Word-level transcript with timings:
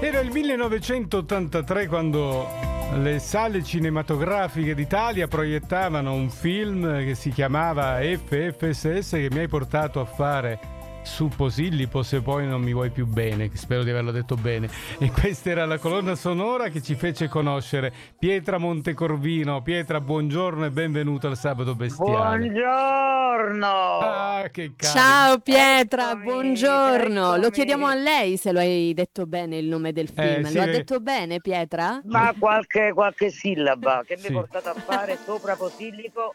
Era 0.00 0.20
il 0.20 0.30
1983 0.30 1.86
quando 1.86 2.46
le 2.94 3.18
sale 3.18 3.64
cinematografiche 3.64 4.74
d'Italia 4.74 5.26
proiettavano 5.26 6.12
un 6.12 6.30
film 6.30 7.04
che 7.04 7.14
si 7.14 7.30
chiamava 7.30 7.98
FFSS 7.98 9.10
che 9.10 9.28
mi 9.32 9.40
hai 9.40 9.48
portato 9.48 10.00
a 10.00 10.04
fare 10.04 10.75
su 11.06 11.28
Posillipo 11.28 12.02
se 12.02 12.20
poi 12.20 12.46
non 12.46 12.60
mi 12.60 12.72
vuoi 12.72 12.90
più 12.90 13.06
bene, 13.06 13.48
spero 13.54 13.84
di 13.84 13.90
averlo 13.90 14.10
detto 14.10 14.34
bene. 14.34 14.68
E 14.98 15.10
questa 15.10 15.50
era 15.50 15.64
la 15.64 15.78
colonna 15.78 16.14
sonora 16.16 16.68
che 16.68 16.82
ci 16.82 16.94
fece 16.96 17.28
conoscere 17.28 17.92
Pietra 18.18 18.58
Montecorvino. 18.58 19.62
Pietra, 19.62 20.00
buongiorno 20.00 20.66
e 20.66 20.70
benvenuto 20.70 21.28
al 21.28 21.36
Sabato 21.36 21.74
Bestiale. 21.74 22.48
Buongiorno! 22.48 23.66
Ah, 24.00 24.48
che 24.50 24.72
cazzo. 24.76 24.98
Ciao 24.98 25.38
Pietra, 25.38 26.10
Eccomi, 26.10 26.24
buongiorno. 26.24 27.20
Lo 27.30 27.34
eccomi. 27.36 27.50
chiediamo 27.52 27.86
a 27.86 27.94
lei 27.94 28.36
se 28.36 28.52
lo 28.52 28.58
hai 28.58 28.92
detto 28.92 29.26
bene 29.26 29.56
il 29.58 29.66
nome 29.66 29.92
del 29.92 30.08
film. 30.08 30.44
sì, 30.44 30.54
lo 30.54 30.62
ha 30.62 30.66
eh. 30.66 30.72
detto 30.72 31.00
bene 31.00 31.40
Pietra? 31.40 32.00
Ma 32.04 32.34
qualche, 32.38 32.92
qualche 32.92 33.30
sillaba 33.30 34.02
che 34.04 34.16
mi 34.16 34.22
Sì. 34.22 34.26
hai 34.28 34.32
portato 34.32 34.68
a 34.70 34.74
fare 34.74 35.16
sopra 35.24 35.54
Posillipo 35.54 36.34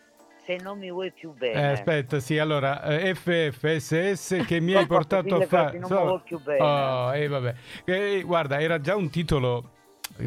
se 0.57 0.63
non 0.63 0.77
mi 0.77 0.91
vuoi 0.91 1.11
più 1.11 1.33
bene. 1.33 1.61
Eh, 1.69 1.71
aspetta, 1.73 2.19
sì, 2.19 2.37
allora 2.37 2.83
eh, 2.83 3.13
FFSS 3.15 4.43
che 4.45 4.59
mi 4.59 4.73
hai 4.75 4.85
portato 4.85 5.35
a 5.35 5.41
fare. 5.45 5.77
non 5.77 5.89
mi 5.91 5.97
vuoi 5.97 6.19
più 6.23 6.39
bene. 6.41 6.63
Oh, 6.63 7.13
eh, 7.15 7.27
vabbè. 7.27 7.53
Eh, 7.85 8.21
guarda, 8.25 8.59
era 8.59 8.79
già 8.81 8.95
un 8.95 9.09
titolo. 9.09 9.71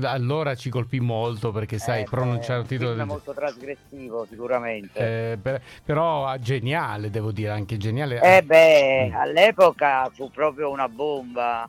Allora 0.03 0.55
ci 0.55 0.71
colpì 0.71 0.99
molto 0.99 1.53
perché, 1.53 1.79
sai, 1.79 2.03
Eh, 2.03 2.05
pronunciare 2.05 2.61
un 2.61 2.67
titolo 2.67 2.95
del 2.95 3.05
molto 3.05 3.35
trasgressivo 3.35 4.25
sicuramente. 4.25 5.33
Eh, 5.33 5.37
per- 5.37 5.61
però 5.85 6.35
geniale, 6.39 7.11
devo 7.11 7.31
dire, 7.33 7.51
anche 7.51 7.77
geniale. 7.77 8.19
Eh 8.21 8.43
beh, 8.43 9.11
Mm. 9.11 9.15
all'epoca 9.15 10.11
fu 10.13 10.31
proprio 10.31 10.71
una 10.71 10.89
bomba. 10.89 11.69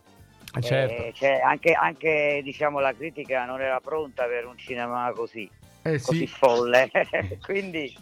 Eh, 0.58 0.62
certo. 0.62 0.94
Eh, 1.04 1.12
cioè, 1.14 1.42
anche, 1.44 1.74
anche, 1.74 2.40
diciamo, 2.42 2.80
la 2.80 2.94
critica 2.94 3.44
non 3.44 3.62
era 3.62 3.82
pronta 3.82 4.24
per 4.24 4.46
un 4.46 4.58
cinema 4.58 5.12
così, 5.14 5.48
Eh, 5.82 6.00
così 6.02 6.20
sì. 6.20 6.28
folle. 6.28 6.90
Quindi 7.44 7.94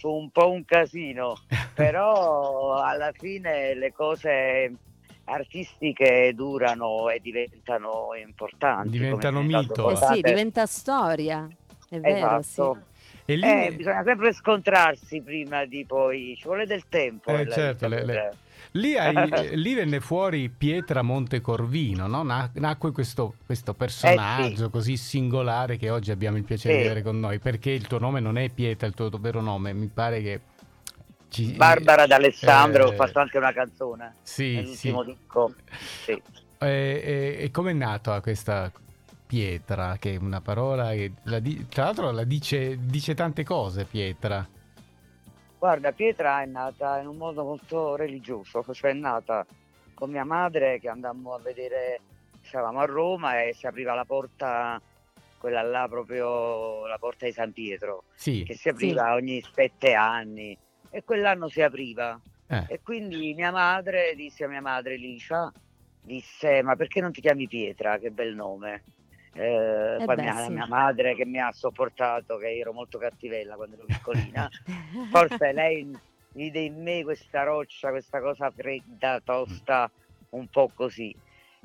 fu 0.00 0.08
un 0.10 0.30
po' 0.30 0.50
un 0.50 0.64
casino. 0.64 1.36
Però 1.74 2.82
alla 2.82 3.12
fine 3.12 3.74
le 3.74 3.92
cose 3.92 4.72
artistiche 5.24 6.32
durano 6.34 7.08
e 7.10 7.20
diventano 7.20 8.08
importanti. 8.20 8.88
Diventano 8.90 9.42
mito. 9.42 9.90
Eh 9.90 9.96
sì, 9.96 10.20
diventa 10.22 10.66
storia. 10.66 11.48
È 11.88 11.98
vero, 11.98 12.42
sì. 12.42 12.60
Esatto. 12.60 12.84
E 13.26 13.36
lì, 13.36 13.46
Eh, 13.46 13.72
bisogna 13.72 14.02
sempre 14.02 14.32
scontrarsi 14.32 15.20
prima 15.20 15.64
di 15.64 15.84
poi, 15.86 16.34
ci 16.36 16.44
vuole 16.44 16.66
del 16.66 16.88
tempo. 16.88 17.30
Eh, 17.30 17.48
certo, 17.48 17.86
le- 17.86 18.04
le- 18.04 18.32
lì 18.72 18.96
hai- 18.98 19.28
eh, 19.30 19.56
lì 19.56 19.74
venne 19.74 20.00
fuori 20.00 20.48
Pietra 20.48 21.02
Montecorvino, 21.02 22.06
no? 22.06 22.22
Na- 22.22 22.50
nacque 22.54 22.92
questo, 22.92 23.34
questo 23.44 23.74
personaggio 23.74 24.70
così 24.70 24.96
singolare 24.96 25.76
che 25.76 25.90
oggi 25.90 26.10
abbiamo 26.10 26.36
il 26.36 26.44
piacere 26.44 26.74
Sì. 26.74 26.80
di 26.80 26.86
avere 26.86 27.02
con 27.02 27.18
noi. 27.20 27.38
Perché 27.38 27.70
il 27.70 27.86
tuo 27.86 27.98
nome 27.98 28.20
non 28.20 28.36
è 28.38 28.48
Pietra, 28.50 28.86
il 28.86 28.94
tuo 28.94 29.08
vero 29.18 29.40
nome, 29.40 29.72
mi 29.72 29.86
pare 29.86 30.22
che. 30.22 30.40
ci- 31.28 31.52
Barbara 31.52 32.06
D'Alessandro, 32.06 32.84
eh, 32.84 32.88
ho 32.88 32.92
fatto 32.96 33.18
anche 33.20 33.38
una 33.38 33.52
canzone 33.52 34.14
Sì, 34.22 34.54
nell'ultimo 34.56 35.04
sì. 35.04 35.14
disco. 35.14 35.54
Sì. 36.04 36.22
E, 36.62 36.66
e- 36.68 37.36
e 37.44 37.50
com'è 37.50 37.72
nata 37.72 38.20
questa 38.20 38.70
pietra? 39.26 39.96
Che 39.98 40.14
è 40.14 40.18
una 40.18 40.40
parola 40.40 40.90
che 40.90 41.12
la 41.24 41.38
di- 41.38 41.66
tra 41.68 41.84
l'altro 41.84 42.10
la 42.10 42.24
dice, 42.24 42.78
dice 42.80 43.14
tante 43.14 43.44
cose, 43.44 43.84
pietra. 43.84 44.46
Guarda, 45.60 45.92
Pietra 45.92 46.40
è 46.40 46.46
nata 46.46 47.00
in 47.00 47.06
un 47.06 47.18
modo 47.18 47.44
molto 47.44 47.94
religioso, 47.94 48.64
cioè 48.72 48.92
è 48.92 48.94
nata 48.94 49.44
con 49.92 50.10
mia 50.10 50.24
madre 50.24 50.80
che 50.80 50.88
andammo 50.88 51.34
a 51.34 51.38
vedere, 51.38 52.00
stavamo 52.40 52.80
a 52.80 52.86
Roma 52.86 53.42
e 53.42 53.52
si 53.52 53.66
apriva 53.66 53.92
la 53.92 54.06
porta, 54.06 54.80
quella 55.36 55.60
là 55.60 55.86
proprio, 55.86 56.86
la 56.86 56.96
porta 56.96 57.26
di 57.26 57.32
San 57.32 57.52
Pietro, 57.52 58.04
Sì, 58.14 58.42
che 58.42 58.54
si 58.54 58.70
apriva 58.70 59.12
ogni 59.12 59.44
sette 59.52 59.92
anni 59.92 60.56
e 60.88 61.04
quell'anno 61.04 61.48
si 61.48 61.60
apriva. 61.60 62.18
eh, 62.46 62.64
E 62.66 62.80
quindi 62.82 63.34
mia 63.34 63.52
madre 63.52 64.14
disse 64.14 64.44
a 64.44 64.48
mia 64.48 64.62
madre 64.62 64.96
Licia, 64.96 65.52
disse 66.00 66.62
ma 66.62 66.74
perché 66.74 67.02
non 67.02 67.12
ti 67.12 67.20
chiami 67.20 67.46
Pietra, 67.46 67.98
che 67.98 68.10
bel 68.10 68.34
nome. 68.34 68.82
Eh, 69.32 69.96
Eh 70.00 70.04
poi 70.04 70.16
beh, 70.16 70.22
mia, 70.22 70.44
sì. 70.44 70.52
mia 70.52 70.66
madre 70.66 71.14
che 71.14 71.24
mi 71.24 71.38
ha 71.40 71.52
sopportato, 71.52 72.36
che 72.36 72.58
ero 72.58 72.72
molto 72.72 72.98
cattivella 72.98 73.54
quando 73.56 73.76
ero 73.76 73.84
piccolina, 73.86 74.48
forse 75.10 75.52
lei 75.52 75.96
vide 76.32 76.60
in 76.60 76.82
me 76.82 77.02
questa 77.02 77.42
roccia, 77.42 77.90
questa 77.90 78.20
cosa 78.20 78.50
fredda, 78.50 79.20
tosta, 79.22 79.90
un 80.30 80.46
po' 80.48 80.70
così. 80.74 81.14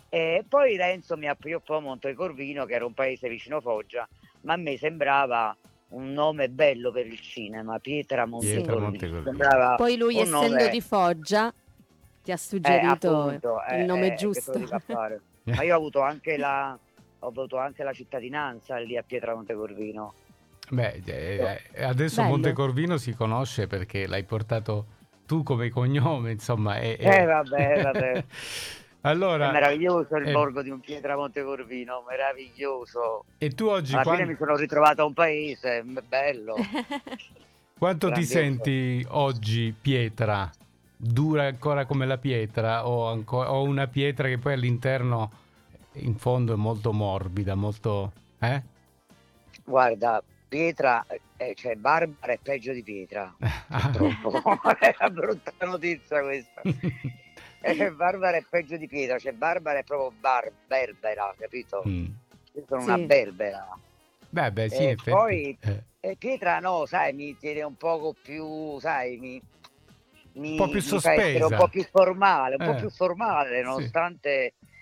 E 0.09 0.45
poi 0.47 0.77
Renzo 0.77 1.17
mi 1.17 1.27
appioppò 1.27 1.77
a 1.77 1.81
Montecorvino, 1.81 2.65
che 2.65 2.73
era 2.75 2.85
un 2.85 2.93
paese 2.93 3.27
vicino 3.27 3.59
Foggia, 3.61 4.07
ma 4.41 4.53
a 4.53 4.57
me 4.57 4.77
sembrava 4.77 5.55
un 5.89 6.11
nome 6.13 6.49
bello 6.49 6.91
per 6.91 7.05
il 7.05 7.19
cinema, 7.19 7.79
Pietra 7.79 8.25
Montecorvino. 8.25 9.75
Poi 9.75 9.97
lui, 9.97 10.15
un 10.15 10.21
essendo 10.21 10.55
nome- 10.55 10.69
di 10.69 10.81
Foggia, 10.81 11.53
ti 12.23 12.31
ha 12.31 12.35
eh, 12.35 12.37
suggerito 12.37 13.17
appunto, 13.17 13.63
eh, 13.65 13.79
il 13.79 13.85
nome 13.85 14.07
eh, 14.07 14.13
giusto. 14.13 14.53
Ma 15.45 15.61
io 15.61 15.75
ho 15.75 15.77
avuto 15.77 16.01
anche 16.01 16.37
la, 16.37 16.77
ho 17.19 17.27
avuto 17.27 17.57
anche 17.57 17.83
la 17.83 17.93
cittadinanza 17.93 18.77
lì 18.77 18.97
a 18.97 19.03
Pietra 19.03 19.33
Montecorvino. 19.33 20.13
beh, 20.69 21.01
eh, 21.05 21.61
eh, 21.73 21.83
adesso 21.83 22.21
Bello. 22.21 22.33
Montecorvino 22.33 22.97
si 22.97 23.13
conosce 23.13 23.67
perché 23.67 24.07
l'hai 24.07 24.23
portato 24.23 24.85
tu 25.25 25.41
come 25.43 25.69
cognome, 25.69 26.31
insomma. 26.31 26.77
E, 26.77 26.97
e- 26.99 27.07
Eh, 27.07 27.25
vabbè, 27.25 27.81
vabbè. 27.81 28.23
allora, 29.01 29.49
È 29.49 29.51
meraviglioso 29.51 30.15
il 30.17 30.27
eh, 30.27 30.31
borgo 30.31 30.61
di 30.61 30.69
un 30.69 30.79
Pietra 30.79 31.15
Montecorvino, 31.15 32.03
meraviglioso. 32.07 33.25
e 33.37 33.49
tu 33.49 33.65
oggi 33.67 33.93
Alla 33.93 34.03
quan- 34.03 34.17
fine 34.17 34.27
mi 34.29 34.35
sono 34.37 34.55
ritrovato 34.55 35.01
a 35.01 35.05
un 35.05 35.13
paese, 35.13 35.83
bello. 36.07 36.55
quanto 37.77 38.11
ti 38.11 38.23
senti 38.23 39.05
oggi 39.09 39.73
pietra? 39.79 40.49
Dura 40.97 41.43
ancora 41.47 41.85
come 41.85 42.05
la 42.05 42.17
pietra 42.17 42.87
o, 42.87 43.09
anco- 43.09 43.43
o 43.43 43.63
una 43.63 43.87
pietra 43.87 44.27
che 44.27 44.37
poi 44.37 44.53
all'interno 44.53 45.31
in 45.95 46.17
fondo 46.17 46.53
è 46.53 46.57
molto 46.57 46.91
morbida, 46.93 47.55
molto... 47.55 48.11
Eh? 48.39 48.61
Guarda, 49.63 50.21
Pietra, 50.47 51.05
eh, 51.37 51.53
cioè 51.55 51.75
Barbara 51.75 52.33
è 52.33 52.39
peggio 52.41 52.71
di 52.73 52.83
Pietra. 52.83 53.33
Purtroppo. 53.67 54.61
è 54.79 54.95
una 54.99 55.09
brutta 55.09 55.53
notizia 55.65 56.21
questa. 56.21 56.61
Eh, 57.67 57.91
Barbara 57.93 58.37
è 58.37 58.45
peggio 58.47 58.77
di 58.77 58.85
Pietra, 58.87 59.17
cioè 59.17 59.31
Barbara 59.31 59.79
è 59.79 59.83
proprio 59.83 60.11
bar- 60.19 60.51
berbera, 60.67 61.33
capito? 61.35 61.81
Mm. 61.87 62.05
Io 62.53 62.63
sono 62.67 62.81
Sì. 62.81 62.87
una 62.89 62.97
berbera. 62.99 63.67
Beh, 64.29 64.51
beh, 64.51 64.69
sì, 64.69 64.83
E 64.89 64.95
poi- 65.03 65.57
eh. 65.99 66.15
Pietra 66.15 66.59
no, 66.59 66.85
sai, 66.85 67.13
mi 67.13 67.35
tiene 67.39 67.63
un 67.63 67.75
poco 67.75 68.13
più, 68.21 68.77
sai, 68.79 69.17
mi, 69.17 69.41
mi, 70.33 70.51
Un 70.51 70.57
po' 70.57 70.69
più 70.69 70.79
sospesa. 70.79 71.47
un 71.47 71.55
po' 71.57 71.67
più 71.67 71.83
formale, 71.89 72.53
un 72.59 72.61
Eh. 72.61 72.65
po' 72.71 72.75
più 72.75 72.89
formale, 72.91 73.63
Sì. 73.63 73.63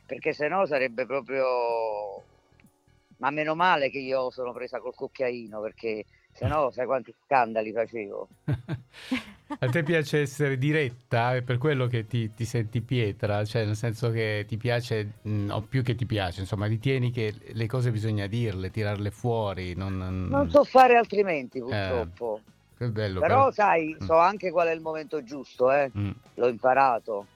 Perché 0.06 0.34
sennò 0.34 0.66
sarebbe 0.66 1.06
proprio... 1.06 2.24
Ma 3.18 3.30
meno 3.30 3.56
male 3.56 3.90
che 3.90 4.00
io 4.00 4.31
sono 4.31 4.52
presa 4.52 4.80
col 4.80 4.96
cucchiaino, 4.96 5.62
perché 5.62 6.03
sennò 6.34 6.69
sai 6.72 6.86
quanti 6.86 7.14
scandali 7.25 7.72
facevo. 7.72 8.28
A 9.59 9.69
te 9.69 9.84
piace 9.84 10.22
essere 10.22 10.58
diretta, 10.58 11.36
è 11.36 11.42
per 11.44 11.58
quello 11.59 11.86
che 11.88 12.08
ti, 12.08 12.34
ti 12.34 12.44
senti 12.44 12.81
pietra, 12.81 13.46
cioè 13.46 13.66
nel 13.66 13.75
senso 13.75 14.09
che 14.09 14.46
ti 14.47 14.58
piace, 14.58 15.12
mh, 15.22 15.50
o 15.52 15.62
più 15.62 15.84
che 15.84 15.94
ti 15.96 16.06
piace, 16.06 16.42
insomma, 16.42 16.66
ritieni 16.66 17.12
che 17.12 17.34
le 17.52 17.68
cose 17.68 17.92
bisogna 17.92 18.25
dirle, 18.25 18.72
tirarle 18.72 19.12
fuori, 19.12 19.75
non... 19.75 20.28
Non 20.28 20.50
so 20.50 20.63
fare 20.63 20.96
altrimenti 20.96 21.59
purtroppo. 21.59 22.42
Che 22.75 22.90
bello. 22.90 23.19
Però 23.19 23.36
però- 23.36 23.52
sai, 23.52 23.96
Mm. 24.02 24.06
so 24.06 24.18
anche 24.18 24.50
qual 24.50 24.68
è 24.69 24.72
il 24.74 24.81
momento 24.81 25.24
giusto, 25.24 25.72
eh? 25.72 25.92
Mm, 25.96 26.12
l'ho 26.36 26.47
imparato. 26.47 27.27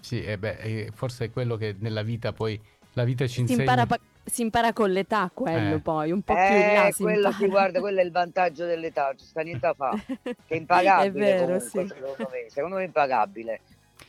Sì, 0.00 0.22
eh 0.22 0.38
beh, 0.38 0.56
eh, 0.60 0.90
forse 0.94 1.26
è 1.26 1.30
quello 1.30 1.56
che 1.56 1.74
nella 1.78 2.02
vita 2.02 2.32
poi, 2.32 2.58
la 2.94 3.04
vita 3.04 3.26
ci 3.26 3.34
si, 3.34 3.40
insegna... 3.42 3.60
impara, 3.60 3.86
pa- 3.86 4.00
si 4.24 4.42
impara 4.42 4.72
con 4.72 4.90
l'età 4.90 5.30
quello 5.32 5.76
Eh. 5.76 5.80
poi, 5.80 6.10
un 6.12 6.22
po' 6.22 6.34
più 6.34 6.42
in 6.56 6.72
là 6.74 6.86
Eh, 6.88 6.92
si 6.92 7.02
quello 7.02 7.16
impara. 7.18 7.36
si 7.36 7.46
guarda, 7.48 7.80
quello 7.80 8.00
è 8.00 8.04
il 8.04 8.10
vantaggio 8.10 8.64
dell'età, 8.64 9.04
non 9.06 9.18
ci 9.18 9.24
sta 9.26 9.40
niente 9.42 9.66
da 9.66 9.74
fare. 9.74 10.04
Che 10.22 10.34
è 10.46 10.54
impagabile 10.56 11.08
È 11.08 11.10
vero, 11.12 11.44
comunque, 11.44 11.82
sì. 11.82 11.88
secondo 11.88 12.30
me. 12.32 12.44
Secondo 12.48 12.76
me 12.76 12.82
è 12.82 12.86
impagabile. 12.86 13.60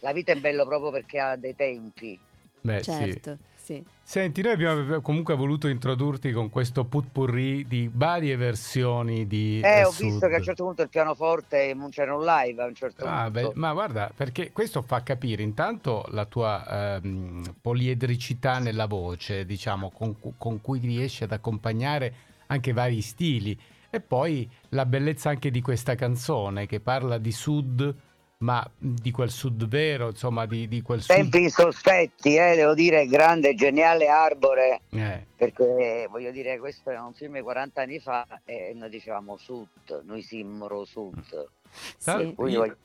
La 0.01 0.13
vita 0.13 0.31
è 0.31 0.35
bella 0.35 0.65
proprio 0.65 0.91
perché 0.91 1.19
ha 1.19 1.35
dei 1.35 1.55
tempi. 1.55 2.17
Beh, 2.61 2.83
sì. 2.83 2.91
Certo, 2.91 3.37
sì. 3.55 3.83
Senti, 4.03 4.41
noi 4.41 4.53
abbiamo 4.53 5.01
comunque 5.01 5.35
voluto 5.35 5.67
introdurti 5.67 6.31
con 6.31 6.49
questo 6.49 6.85
putpurri 6.85 7.67
di 7.67 7.89
varie 7.93 8.35
versioni 8.37 9.27
di 9.27 9.61
Eh, 9.63 9.83
ho 9.83 9.91
visto 9.91 10.07
Sud. 10.07 10.27
che 10.27 10.33
a 10.33 10.37
un 10.37 10.43
certo 10.43 10.63
punto 10.63 10.81
il 10.81 10.89
pianoforte 10.89 11.75
c'era 11.91 12.15
un 12.15 12.23
live 12.25 12.63
a 12.63 12.65
un 12.65 12.73
certo 12.73 13.05
Ah, 13.05 13.29
punto. 13.29 13.49
beh, 13.49 13.51
ma 13.59 13.71
guarda, 13.73 14.11
perché 14.13 14.51
questo 14.51 14.81
fa 14.81 15.03
capire 15.03 15.43
intanto 15.43 16.05
la 16.09 16.25
tua 16.25 16.97
ehm, 16.97 17.55
poliedricità 17.61 18.57
nella 18.57 18.87
voce, 18.87 19.45
diciamo, 19.45 19.91
con, 19.91 20.15
con 20.37 20.59
cui 20.59 20.79
riesci 20.79 21.23
ad 21.23 21.31
accompagnare 21.31 22.13
anche 22.47 22.73
vari 22.73 23.01
stili. 23.01 23.57
E 23.91 24.01
poi 24.01 24.49
la 24.69 24.85
bellezza 24.87 25.29
anche 25.29 25.51
di 25.51 25.61
questa 25.61 25.93
canzone 25.95 26.65
che 26.65 26.79
parla 26.79 27.17
di 27.19 27.31
sud 27.31 27.95
ma 28.41 28.65
di 28.77 29.11
quel 29.11 29.29
sud 29.29 29.67
vero, 29.67 30.07
insomma, 30.07 30.45
di, 30.45 30.67
di 30.69 30.81
quel 30.81 31.01
sud... 31.01 31.13
Tempi 31.13 31.49
sospetti, 31.49 32.37
eh, 32.37 32.55
devo 32.55 32.73
dire, 32.73 33.05
grande, 33.05 33.53
geniale 33.53 34.07
Arbore, 34.07 34.81
Eh, 34.91 35.25
perché 35.35 36.07
voglio 36.09 36.31
dire, 36.31 36.57
questo 36.57 36.89
è 36.89 36.97
un 36.97 37.13
film 37.13 37.33
di 37.33 37.41
40 37.41 37.81
anni 37.81 37.99
fa 37.99 38.25
e 38.45 38.71
noi 38.73 38.89
dicevamo 38.89 39.35
sud, 39.35 40.03
noi 40.05 40.21
simmero 40.21 40.85
sud. 40.85 41.49
Tra- 42.01 42.17
Sì. 42.17 42.33
Dire... 42.35 42.77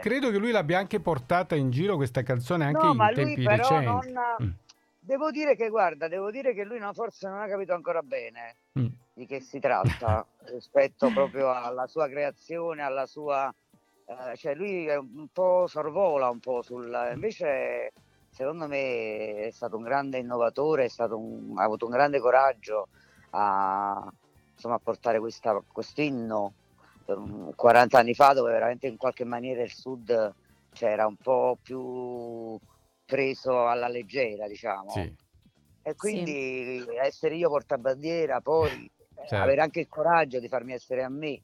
credo 0.00 0.30
che 0.30 0.38
lui 0.38 0.50
l'abbia 0.52 0.78
anche 0.78 1.00
portata 1.00 1.54
in 1.56 1.70
giro 1.70 1.96
questa 1.96 2.22
canzone 2.22 2.64
anche 2.64 2.82
No, 2.82 2.92
in 2.92 2.96
ma 2.96 3.10
lui 3.10 3.24
tempi 3.24 3.42
però 3.42 3.56
recenti. 3.56 3.84
non... 3.84 4.22
Mm, 4.42 4.50
Devo 5.00 5.30
dire 5.32 5.56
che, 5.56 5.68
guarda, 5.70 6.06
devo 6.08 6.30
dire 6.30 6.54
che 6.54 6.64
lui 6.64 6.78
no, 6.78 6.92
forse 6.92 7.28
non 7.28 7.40
ha 7.40 7.48
capito 7.48 7.74
ancora 7.74 8.00
bene 8.00 8.54
mm. 8.78 8.86
di 9.14 9.26
che 9.26 9.40
si 9.40 9.58
tratta 9.58 10.24
rispetto 10.52 11.10
proprio 11.10 11.50
alla 11.52 11.88
sua 11.88 12.08
creazione, 12.08 12.82
alla 12.82 13.06
sua... 13.06 13.52
eh, 14.10 14.36
cioè 14.36 14.54
lui 14.54 14.86
è 14.86 14.96
un 14.96 15.28
po' 15.32 15.66
sorvola 15.66 16.28
un 16.28 16.40
po' 16.40 16.62
sul... 16.62 17.10
Invece 17.12 17.92
secondo 18.28 18.66
me 18.66 19.46
è 19.46 19.50
stato 19.50 19.76
un 19.76 19.82
grande 19.82 20.18
innovatore, 20.18 20.84
è 20.84 20.88
stato 20.88 21.16
un- 21.18 21.58
ha 21.58 21.62
avuto 21.62 21.84
un 21.86 21.92
grande 21.92 22.20
coraggio 22.20 22.88
a, 23.30 24.12
insomma, 24.54 24.74
a 24.74 24.80
portare 24.82 25.18
questa, 25.18 25.62
questo 25.66 26.00
inno 26.00 26.54
40 27.56 27.98
anni 27.98 28.14
fa 28.14 28.32
dove 28.34 28.52
veramente 28.52 28.86
in 28.86 28.96
qualche 28.96 29.24
maniera 29.24 29.62
il 29.62 29.72
sud 29.72 30.34
c'era 30.72 31.06
un 31.06 31.16
po' 31.16 31.58
più 31.60 32.56
preso 33.04 33.66
alla 33.66 33.88
leggera, 33.88 34.46
diciamo. 34.46 34.90
Sì. 34.90 35.12
E 35.82 35.96
quindi 35.96 36.84
essere 37.02 37.34
io 37.34 37.48
portabandiera, 37.48 38.40
poi 38.40 38.88
eh, 38.94 39.26
Certo. 39.26 39.34
avere 39.34 39.60
anche 39.60 39.80
il 39.80 39.88
coraggio 39.88 40.38
di 40.38 40.46
farmi 40.48 40.72
essere 40.72 41.02
a 41.02 41.08
me 41.08 41.40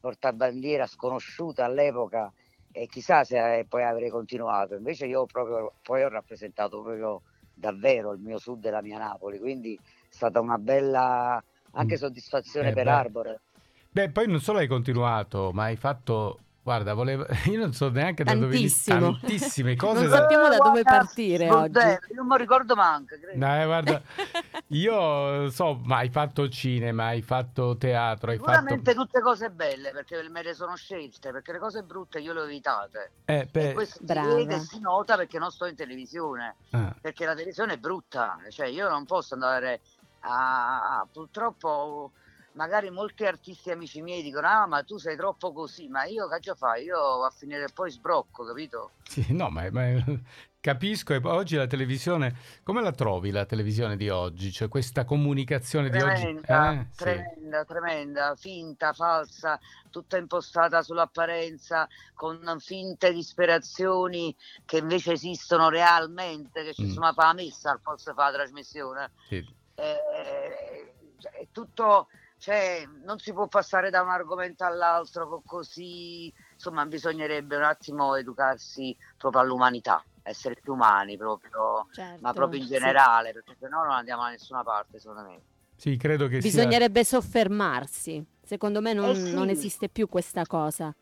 portabandiera 0.00 0.86
sconosciuta 0.86 1.64
all'epoca 1.64 2.32
e 2.72 2.86
chissà 2.86 3.24
se 3.24 3.58
eh, 3.58 3.64
poi 3.66 3.84
avrei 3.84 4.10
continuato. 4.10 4.74
Invece 4.74 5.06
io 5.06 5.26
proprio 5.26 5.74
poi 5.82 6.02
ho 6.02 6.08
rappresentato 6.08 6.82
proprio 6.82 7.22
davvero 7.52 8.12
il 8.12 8.20
mio 8.20 8.38
sud 8.38 8.64
e 8.64 8.70
la 8.70 8.82
mia 8.82 8.98
Napoli, 8.98 9.38
quindi 9.38 9.74
è 9.74 9.80
stata 10.08 10.40
una 10.40 10.56
bella 10.58 11.42
anche 11.72 11.94
Mm. 11.94 11.98
soddisfazione 11.98 12.70
Eh 12.70 12.72
per 12.72 12.84
beh. 12.84 12.90
Arbore. 12.90 13.40
Beh, 13.92 14.10
poi 14.10 14.26
non 14.28 14.40
solo 14.40 14.58
hai 14.58 14.66
continuato, 14.68 15.50
ma 15.52 15.64
hai 15.64 15.76
fatto... 15.76 16.40
Guarda, 16.62 16.92
volevo... 16.92 17.24
io 17.50 17.58
non 17.58 17.72
so 17.72 17.88
neanche 17.88 18.22
da 18.22 18.34
dove 18.34 18.52
Tantissimo. 18.52 19.18
tantissime 19.18 19.76
cose. 19.76 20.00
Non 20.00 20.08
da- 20.10 20.16
sappiamo 20.16 20.48
da 20.48 20.56
dove 20.58 20.82
guarda, 20.82 20.90
partire 20.90 21.48
non 21.48 21.62
oggi. 21.62 21.72
te- 21.72 22.00
Non 22.14 22.26
mi 22.26 22.36
ricordo 22.36 22.74
manco. 22.74 23.16
credo. 23.18 23.46
No, 23.46 23.60
eh, 23.62 23.64
guarda, 23.64 24.02
io 24.68 25.50
so, 25.50 25.80
ma 25.84 25.96
hai 25.96 26.10
fatto 26.10 26.48
cinema, 26.50 27.06
hai 27.06 27.22
fatto 27.22 27.76
teatro, 27.78 28.30
hai 28.30 28.36
fatto... 28.36 28.50
Sicuramente 28.50 28.94
tutte 28.94 29.20
cose 29.22 29.50
belle 29.50 29.90
perché 29.90 30.22
me 30.28 30.42
le 30.42 30.54
sono 30.54 30.76
scelte, 30.76 31.32
perché 31.32 31.52
le 31.52 31.58
cose 31.58 31.82
brutte 31.82 32.20
io 32.20 32.34
le 32.34 32.40
ho 32.40 32.44
evitate. 32.44 33.10
Eh, 33.24 33.38
E 33.40 33.48
beh, 33.50 33.72
questo 33.72 33.98
brava. 34.02 34.28
si 34.28 34.34
vede 34.36 34.54
e 34.56 34.60
si 34.60 34.80
nota 34.80 35.16
perché 35.16 35.38
non 35.38 35.50
sto 35.50 35.64
in 35.64 35.74
televisione, 35.74 36.56
ah, 36.72 36.94
perché 37.00 37.24
la 37.24 37.32
televisione 37.34 37.74
è 37.74 37.78
brutta, 37.78 38.36
cioè 38.50 38.66
io 38.66 38.88
non 38.88 39.06
posso 39.06 39.32
andare 39.34 39.80
a... 40.20 41.06
purtroppo 41.10 42.12
magari 42.52 42.90
molti 42.90 43.24
artisti 43.24 43.70
amici 43.70 44.02
miei 44.02 44.22
dicono 44.22 44.46
ah 44.48 44.66
ma 44.66 44.82
tu 44.82 44.98
sei 44.98 45.16
troppo 45.16 45.52
così, 45.52 45.88
ma 45.88 46.04
io 46.04 46.28
che 46.28 46.38
già 46.40 46.54
fai? 46.54 46.84
Io 46.84 47.24
a 47.24 47.30
finire 47.30 47.70
poi 47.72 47.90
sbrocco, 47.90 48.44
capito? 48.44 48.92
sì, 49.02 49.32
no, 49.32 49.50
ma, 49.50 49.68
ma- 49.70 49.92
capisco. 50.60 51.14
E 51.14 51.20
oggi 51.24 51.56
la 51.56 51.66
televisione, 51.66 52.36
come 52.62 52.82
la 52.82 52.92
trovi 52.92 53.30
la 53.30 53.44
televisione 53.44 53.96
di 53.96 54.08
oggi? 54.08 54.52
Cioè 54.52 54.68
questa 54.68 55.04
comunicazione 55.04 55.90
di 55.90 56.00
oggi? 56.00 56.22
Tremenda, 56.24 56.42
Eh, 56.46 56.86
sì. 56.92 57.02
tremenda, 57.04 57.64
tremenda, 57.64 58.34
finta, 58.36 58.92
falsa, 58.92 59.58
tutta 59.90 60.16
impostata 60.18 60.82
sull'apparenza, 60.82 61.88
con 62.14 62.56
finte 62.60 63.12
disperazioni 63.12 64.34
che 64.64 64.78
invece 64.78 65.12
esistono 65.12 65.68
realmente, 65.68 66.62
che 66.62 66.74
ci 66.74 66.86
Mm. 66.86 66.90
sono 66.92 67.12
fa 67.12 67.32
messa 67.32 67.70
al 67.72 67.80
posto 67.80 68.10
di 68.10 68.16
fare 68.16 68.30
la 68.32 68.38
trasmissione. 68.38 69.10
Sì. 69.28 69.44
Eh, 69.74 70.94
è 71.40 71.48
tutto, 71.50 72.08
cioè, 72.40 72.88
non 73.04 73.18
si 73.18 73.34
può 73.34 73.46
passare 73.48 73.90
da 73.90 74.00
un 74.00 74.08
argomento 74.08 74.64
all'altro 74.64 75.28
co- 75.28 75.42
così, 75.44 76.32
insomma, 76.54 76.86
bisognerebbe 76.86 77.56
un 77.56 77.64
attimo 77.64 78.14
educarsi 78.14 78.96
proprio 79.18 79.42
all'umanità, 79.42 80.02
essere 80.22 80.56
più 80.58 80.72
umani 80.72 81.18
proprio, 81.18 81.86
Certo, 81.92 82.18
ma 82.22 82.32
proprio 82.32 82.58
in 82.60 82.66
sì. 82.66 82.72
generale, 82.72 83.32
perché 83.32 83.54
sennò 83.60 83.82
non 83.82 83.92
andiamo 83.92 84.22
da 84.22 84.30
nessuna 84.30 84.62
parte, 84.62 84.98
secondo 84.98 85.28
me. 85.28 85.40
Sì, 85.76 85.98
credo 85.98 86.28
che 86.28 86.40
sia... 86.40 86.50
Bisognerebbe 86.50 87.04
soffermarsi. 87.04 88.24
Secondo 88.42 88.80
me 88.80 88.94
non, 88.94 89.10
Eh 89.10 89.14
sì. 89.14 89.34
non 89.34 89.50
esiste 89.50 89.90
più 89.90 90.08
questa 90.08 90.46
cosa. 90.46 90.94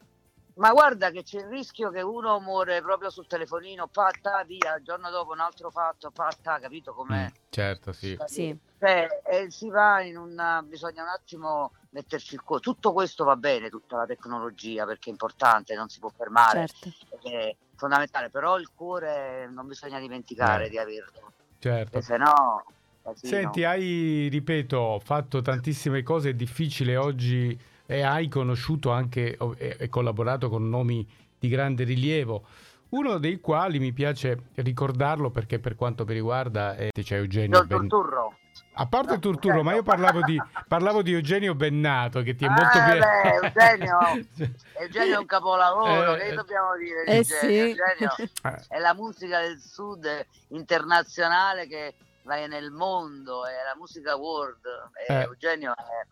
Ma 0.59 0.73
guarda 0.73 1.11
che 1.11 1.23
c'è 1.23 1.39
il 1.39 1.47
rischio 1.47 1.91
che 1.91 2.03
uno 2.03 2.41
muore 2.41 2.83
proprio 2.83 3.11
sul 3.11 3.27
telefonino, 3.27 3.87
patta, 3.87 4.43
via, 4.45 4.77
il 4.77 4.83
giorno 4.83 5.09
dopo 5.09 5.33
un 5.33 5.41
altro 5.41 5.71
fatto, 5.71 6.11
patta, 6.11 6.59
capito 6.59 6.93
com'è? 6.95 7.25
Mm, 7.25 7.35
certo, 7.49 7.93
sì. 7.93 8.19
Sì. 8.27 8.57
Cioè, 8.79 9.23
eh, 9.25 9.51
si 9.51 9.69
va 9.71 10.03
in 10.03 10.17
una... 10.17 10.63
bisogna 10.63 11.03
un 11.03 11.11
attimo 11.11 11.73
metterci 11.91 12.35
il 12.35 12.43
cuore. 12.43 12.61
Tutto 12.63 12.93
questo 12.93 13.25
va 13.25 13.37
bene, 13.37 13.71
tutta 13.71 13.97
la 13.97 14.07
tecnologia, 14.07 14.85
perché 14.85 15.11
è 15.11 15.13
importante, 15.13 15.75
non 15.75 15.89
si 15.89 16.01
può 16.01 16.09
fermare, 16.09 16.67
Certo. 16.67 17.29
è 17.29 17.55
fondamentale, 17.77 18.29
però 18.29 18.59
il 18.59 18.71
cuore 18.75 19.49
non 19.49 19.69
bisogna 19.69 20.01
dimenticare 20.01 20.67
Eh. 20.67 20.71
di 20.71 20.79
averlo, 20.79 21.33
certo. 21.61 22.01
sennò... 22.01 22.63
casino. 23.03 23.33
Senti, 23.33 23.63
hai, 23.63 24.29
ripeto, 24.29 25.01
fatto 25.05 25.41
tantissime 25.41 26.03
cose, 26.03 26.31
è 26.31 26.35
difficile 26.35 26.97
oggi 26.97 27.59
e 27.91 28.03
hai 28.03 28.29
conosciuto 28.29 28.91
anche 28.91 29.39
e, 29.57 29.89
collaborato 29.89 30.51
con 30.51 30.69
nomi 30.69 31.09
di 31.39 31.49
grande 31.49 31.85
rilievo, 31.85 32.45
uno 32.91 33.17
dei 33.17 33.41
quali 33.41 33.79
mi 33.79 33.93
piace 33.95 34.51
ricordarlo 34.57 35.31
perché 35.31 35.59
per 35.59 35.75
quanto 35.75 36.05
mi 36.05 36.13
riguarda 36.13 36.77
è, 36.77 36.91
c'è 36.93 37.17
Eugenio 37.17 37.65
Ben... 37.65 37.89
Turturro. 37.89 38.37
A 38.75 38.87
parte 38.87 39.15
No, 39.15 39.19
Turturro, 39.21 39.63
ma 39.63 39.71
io 39.73 39.83
certo. 39.83 39.91
parlavo 39.91 40.21
di, 40.23 40.41
parlavo 40.69 41.01
di 41.03 41.13
Eugenio 41.13 41.55
Bennato 41.55 42.21
che 42.23 42.35
ti 42.35 42.45
è 42.45 42.49
molto 42.49 42.79
beh, 42.79 42.99
piaciuto. 42.99 43.47
Eugenio. 43.47 43.99
Eugenio 44.81 45.15
è 45.15 45.19
un 45.19 45.27
capolavoro, 45.27 46.15
Eh, 46.17 46.29
che 46.29 46.35
dobbiamo 46.35 46.77
dire 46.77 47.05
di 47.05 47.11
Eh 47.11 47.17
Eugenio? 47.17 47.39
sì. 47.41 47.59
Eugenio 47.59 48.15
Eh, 48.45 48.77
è 48.77 48.79
la 48.79 48.95
musica 48.95 49.41
del 49.41 49.59
sud 49.59 50.07
internazionale 50.49 51.67
che 51.67 51.95
va 52.25 52.45
nel 52.47 52.71
mondo, 52.71 53.47
è 53.47 53.53
la 53.65 53.75
musica 53.79 54.17
world. 54.17 54.65
E 55.09 55.13
Eh. 55.15 55.23
Eugenio 55.23 55.73
è- 55.73 56.07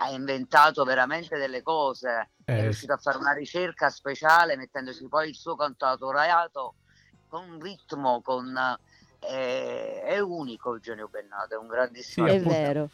ha 0.00 0.10
inventato 0.10 0.84
veramente 0.84 1.36
delle 1.38 1.62
cose, 1.62 2.30
è 2.44 2.52
Eh, 2.52 2.62
riuscito 2.62 2.92
a 2.92 2.98
fare 2.98 3.18
una 3.18 3.32
ricerca 3.32 3.90
speciale 3.90 4.56
mettendoci 4.56 5.06
poi 5.08 5.28
il 5.28 5.34
suo 5.34 5.56
cantautorato 5.56 6.74
con 7.28 7.48
un 7.48 7.60
ritmo, 7.60 8.20
con... 8.22 8.56
eh, 9.20 10.00
è 10.02 10.18
unico 10.20 10.72
Eugenio 10.74 11.08
Bennato, 11.08 11.54
è 11.54 11.58
un 11.58 11.68
grandissimo 11.68 12.26
Sì, 12.28 12.34
È 12.34 12.40
vero. 12.40 12.90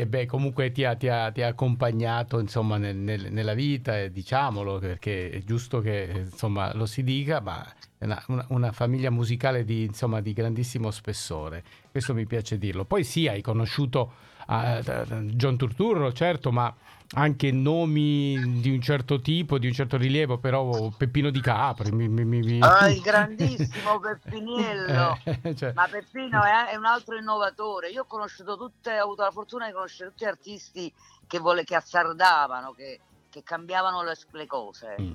E 0.00 0.06
beh, 0.06 0.26
comunque 0.26 0.70
ti 0.70 0.84
ha, 0.84 0.94
ti 0.94 1.08
ha- 1.08 1.32
ti 1.32 1.42
ha 1.42 1.48
accompagnato 1.48 2.38
insomma, 2.38 2.76
nel- 2.76 2.94
nel- 2.94 3.32
nella 3.32 3.54
vita, 3.54 3.98
e 3.98 4.12
diciamolo, 4.12 4.78
perché 4.78 5.28
è 5.30 5.42
giusto 5.42 5.80
che 5.80 6.12
insomma, 6.30 6.72
lo 6.74 6.86
si 6.86 7.02
dica, 7.02 7.40
ma 7.40 7.66
è 7.98 8.04
una, 8.04 8.22
una- 8.28 8.46
una 8.50 8.70
famiglia 8.72 9.10
musicale 9.10 9.64
di, 9.64 9.82
insomma, 9.82 10.20
di 10.20 10.32
grandissimo 10.32 10.92
spessore. 10.92 11.64
Questo 11.90 12.14
mi 12.14 12.26
piace 12.26 12.58
dirlo. 12.58 12.84
Poi 12.84 13.02
sì, 13.02 13.26
hai 13.26 13.42
conosciuto 13.42 14.12
eh, 14.12 14.27
John 14.48 15.58
Turturro, 15.58 16.10
certo, 16.12 16.50
ma 16.50 16.74
anche 17.14 17.52
nomi 17.52 18.60
di 18.60 18.70
un 18.70 18.80
certo 18.80 19.20
tipo, 19.20 19.58
di 19.58 19.66
un 19.66 19.72
certo 19.74 19.96
rilievo, 19.96 20.38
però 20.38 20.90
Peppino 20.96 21.28
di 21.30 21.40
Capri. 21.40 21.90
Mi, 21.92 22.08
mi- 22.08 22.24
mi- 22.24 22.60
Ah, 22.62 22.88
il 22.88 23.00
grandissimo 23.00 23.98
Peppiniello. 24.00 25.18
Eh, 25.24 25.54
cioè, 25.54 25.72
Ma 25.72 25.86
Peppino 25.86 26.42
è, 26.42 26.70
è 26.70 26.76
un 26.76 26.86
altro 26.86 27.16
innovatore. 27.16 27.90
Io 27.90 28.02
ho 28.02 28.06
conosciuto 28.06 28.56
tutte, 28.56 28.98
ho 28.98 29.04
avuto 29.04 29.22
la 29.22 29.30
fortuna 29.30 29.66
di 29.66 29.72
conoscere 29.72 30.10
tutti 30.10 30.24
gli 30.24 30.28
artisti 30.28 30.92
che, 31.26 31.38
vole, 31.38 31.64
che 31.64 31.74
azzardavano, 31.74 32.72
che, 32.72 33.00
che 33.30 33.42
cambiavano 33.42 34.02
le, 34.02 34.14
le 34.32 34.46
cose. 34.46 34.96
mm. 35.00 35.12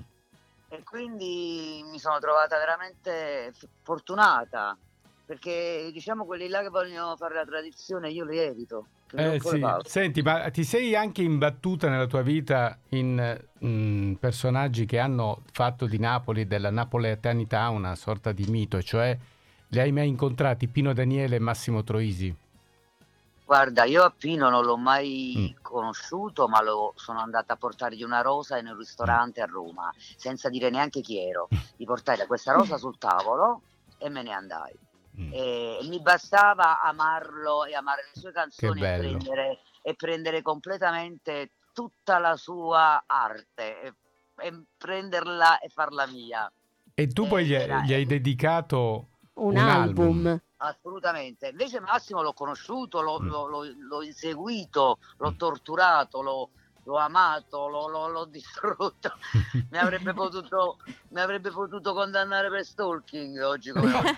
E 0.68 0.82
quindi 0.84 1.84
mi 1.90 1.98
sono 1.98 2.18
trovata 2.18 2.56
veramente 2.56 3.52
fortunata. 3.82 4.76
Perché 5.26 5.88
diciamo 5.92 6.24
quelli 6.26 6.48
là 6.48 6.60
che 6.60 6.68
vogliono 6.68 7.16
fare 7.16 7.34
la 7.34 7.44
tradizione, 7.44 8.10
io 8.10 8.24
li 8.24 8.38
evito. 8.38 8.86
Eh, 9.16 9.38
sì. 9.40 9.64
Senti, 9.84 10.22
ma 10.22 10.50
ti 10.50 10.64
sei 10.64 10.96
anche 10.96 11.22
imbattuta 11.22 11.88
nella 11.88 12.06
tua 12.06 12.22
vita 12.22 12.78
in 12.90 13.40
mm, 13.64 14.14
personaggi 14.14 14.86
che 14.86 14.98
hanno 14.98 15.42
fatto 15.52 15.86
di 15.86 15.98
Napoli, 15.98 16.46
della 16.46 16.70
napoletanità, 16.70 17.68
una 17.68 17.94
sorta 17.94 18.32
di 18.32 18.44
mito, 18.46 18.82
cioè 18.82 19.16
li 19.68 19.80
hai 19.80 19.92
mai 19.92 20.08
incontrati 20.08 20.68
Pino 20.68 20.92
Daniele 20.92 21.36
e 21.36 21.40
Massimo 21.40 21.82
Troisi? 21.84 22.34
Guarda, 23.44 23.84
io 23.84 24.02
a 24.02 24.12
Pino 24.16 24.48
non 24.48 24.64
l'ho 24.64 24.76
mai 24.76 25.34
Mm. 25.36 25.62
conosciuto, 25.62 26.48
ma 26.48 26.62
lo, 26.62 26.92
sono 26.96 27.20
andata 27.20 27.52
a 27.52 27.56
portargli 27.56 28.02
una 28.02 28.22
rosa 28.22 28.58
in 28.58 28.66
un 28.66 28.76
ristorante 28.76 29.42
a 29.42 29.46
Roma, 29.46 29.92
senza 30.16 30.48
dire 30.48 30.70
neanche 30.70 31.02
chi 31.02 31.18
ero. 31.18 31.48
Gli 31.76 31.84
portai 31.84 32.26
questa 32.26 32.52
rosa 32.52 32.78
sul 32.78 32.96
tavolo 32.98 33.60
e 33.98 34.08
me 34.08 34.22
ne 34.22 34.32
andai. 34.32 34.72
Mm. 35.20 35.30
E 35.32 35.78
mi 35.88 36.00
bastava 36.00 36.80
amarlo 36.80 37.64
e 37.64 37.74
amare 37.74 38.02
le 38.12 38.20
sue 38.20 38.32
canzoni 38.32 38.80
e 38.82 38.96
prendere, 38.98 39.58
e 39.82 39.94
prendere 39.94 40.42
completamente 40.42 41.52
tutta 41.72 42.18
la 42.18 42.36
sua 42.36 43.02
arte. 43.06 43.80
E 43.82 43.94
e 44.36 44.52
prenderla 44.76 45.60
e 45.60 45.68
farla 45.68 46.08
mia. 46.08 46.50
E 46.92 47.06
tu 47.06 47.28
poi 47.28 47.44
gli, 47.46 47.52
Era- 47.54 47.82
gli 47.82 47.92
hai 47.92 48.04
dedicato 48.04 49.10
Un, 49.34 49.52
Un 49.52 49.58
album. 49.58 50.06
album. 50.26 50.40
Assolutamente. 50.56 51.48
Invece 51.50 51.78
Massimo 51.78 52.20
l'ho 52.20 52.32
conosciuto, 52.32 53.00
l'ho, 53.00 53.20
Mm. 53.20 53.28
l'ho- 53.28 53.46
l'ho- 53.46 53.74
l'ho 53.78 54.02
inseguito, 54.02 54.98
l'ho 55.18 55.36
torturato, 55.36 56.20
l'ho, 56.20 56.50
l'ho 56.84 56.96
amato, 56.96 57.68
l'ho, 57.68 57.88
l'ho- 57.88 58.08
l'ho 58.08 58.24
distrutto. 58.26 59.12
mi, 59.70 59.78
avrebbe 59.78 60.12
potuto, 60.14 60.76
mi 61.08 61.20
avrebbe 61.20 61.50
potuto 61.50 61.92
condannare 61.94 62.48
per 62.50 62.64
stalking 62.64 63.40
oggi 63.42 63.72
come 63.72 63.92
oggi. 63.94 64.16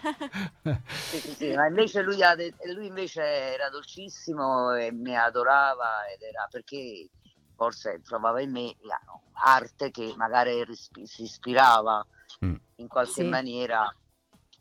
Sì, 1.08 1.20
sì, 1.20 1.34
sì, 1.34 1.54
ma 1.54 1.66
invece 1.66 2.02
lui, 2.02 2.22
ha 2.22 2.34
de- 2.34 2.54
lui 2.74 2.86
invece 2.86 3.22
era 3.22 3.68
dolcissimo 3.70 4.74
e 4.74 4.92
mi 4.92 5.16
adorava 5.16 6.06
ed 6.12 6.20
era 6.22 6.46
perché 6.50 7.08
forse 7.54 8.02
trovava 8.02 8.40
in 8.42 8.50
me 8.50 8.76
la 8.80 9.00
arte 9.44 9.90
che 9.90 10.12
magari 10.16 10.64
rispi- 10.64 11.06
si 11.06 11.22
ispirava 11.22 12.04
Mm. 12.44 12.54
in 12.76 12.88
qualche 12.88 13.22
Sì. 13.22 13.28
maniera 13.28 13.88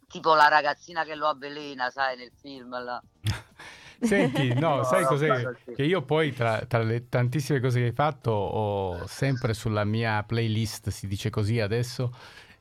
tipo 0.07 0.33
la 0.33 0.47
ragazzina 0.47 1.03
che 1.03 1.15
lo 1.15 1.27
avvelena 1.27 1.89
sai 1.89 2.15
nel 2.15 2.31
film 2.39 2.69
là. 2.81 3.01
Senti, 4.05 4.53
no, 4.59 4.77
No, 4.77 4.83
sai 4.83 5.01
no, 5.03 5.07
cos'è? 5.07 5.49
sì. 5.65 5.73
Che 5.73 5.83
io 5.83 6.01
poi 6.03 6.33
tra, 6.33 6.65
tra 6.65 6.79
le 6.83 7.07
tantissime 7.09 7.59
cose 7.59 7.79
che 7.79 7.85
hai 7.87 7.91
fatto 7.93 8.31
ho 8.31 9.07
sempre 9.07 9.53
sulla 9.53 9.83
mia 9.83 10.23
playlist, 10.23 10.89
si 10.89 11.07
dice 11.07 11.29
così 11.29 11.59
adesso, 11.59 12.11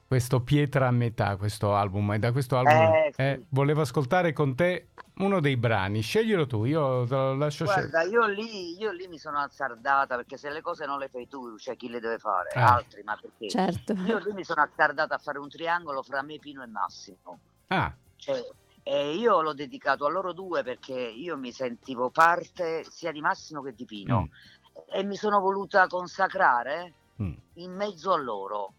questo 0.06 0.40
Pietra 0.42 0.88
a 0.88 0.90
metà, 0.90 1.36
questo 1.36 1.74
album. 1.74 2.12
E 2.12 2.18
da 2.18 2.30
questo 2.32 2.56
album 2.58 2.72
Eh, 2.94 3.12
sì. 3.14 3.22
eh, 3.22 3.44
volevo 3.48 3.80
ascoltare 3.80 4.32
con 4.32 4.54
te 4.54 4.88
uno 5.16 5.40
dei 5.40 5.56
brani. 5.56 6.00
Sceglielo 6.02 6.46
tu, 6.46 6.64
io 6.64 7.04
te 7.06 7.14
lo 7.14 7.34
lascio 7.36 7.66
scegliere. 7.66 7.88
Guarda, 7.90 8.08
io 8.10 8.26
lì, 8.26 8.78
io 8.78 8.90
lì 8.92 9.06
mi 9.08 9.18
sono 9.18 9.38
azzardata 9.38 10.16
perché 10.16 10.36
se 10.36 10.50
le 10.50 10.60
cose 10.60 10.86
non 10.86 10.98
le 10.98 11.08
fai 11.08 11.26
tu, 11.28 11.56
cioè 11.58 11.76
chi 11.76 11.88
le 11.88 12.00
deve 12.00 12.18
fare? 12.18 12.50
Eh. 12.54 12.60
Altri, 12.60 13.02
ma 13.02 13.16
perché? 13.20 13.48
Certo. 13.48 13.92
Io 14.06 14.18
lì 14.18 14.32
mi 14.32 14.44
sono 14.44 14.62
azzardata 14.62 15.14
a 15.14 15.18
fare 15.18 15.38
un 15.38 15.48
triangolo 15.48 16.02
fra 16.02 16.22
me, 16.22 16.38
Pino 16.38 16.62
e 16.62 16.66
Massimo. 16.66 17.38
Ah, 17.68 17.92
Cioè, 18.16 18.40
e 18.86 19.14
io 19.14 19.40
l'ho 19.40 19.54
dedicato 19.54 20.04
a 20.04 20.10
loro 20.10 20.32
due 20.34 20.62
perché 20.62 20.92
io 20.92 21.38
mi 21.38 21.50
sentivo 21.52 22.10
parte 22.10 22.84
sia 22.88 23.10
di 23.10 23.22
Massimo 23.22 23.62
che 23.62 23.74
di 23.74 23.86
Pino 23.86 24.28
mm, 24.28 24.94
e 24.94 25.02
mi 25.02 25.16
sono 25.16 25.40
voluta 25.40 25.86
consacrare 25.86 26.92
mm. 27.20 27.32
in 27.54 27.72
mezzo 27.72 28.12
a 28.12 28.18
loro. 28.18 28.74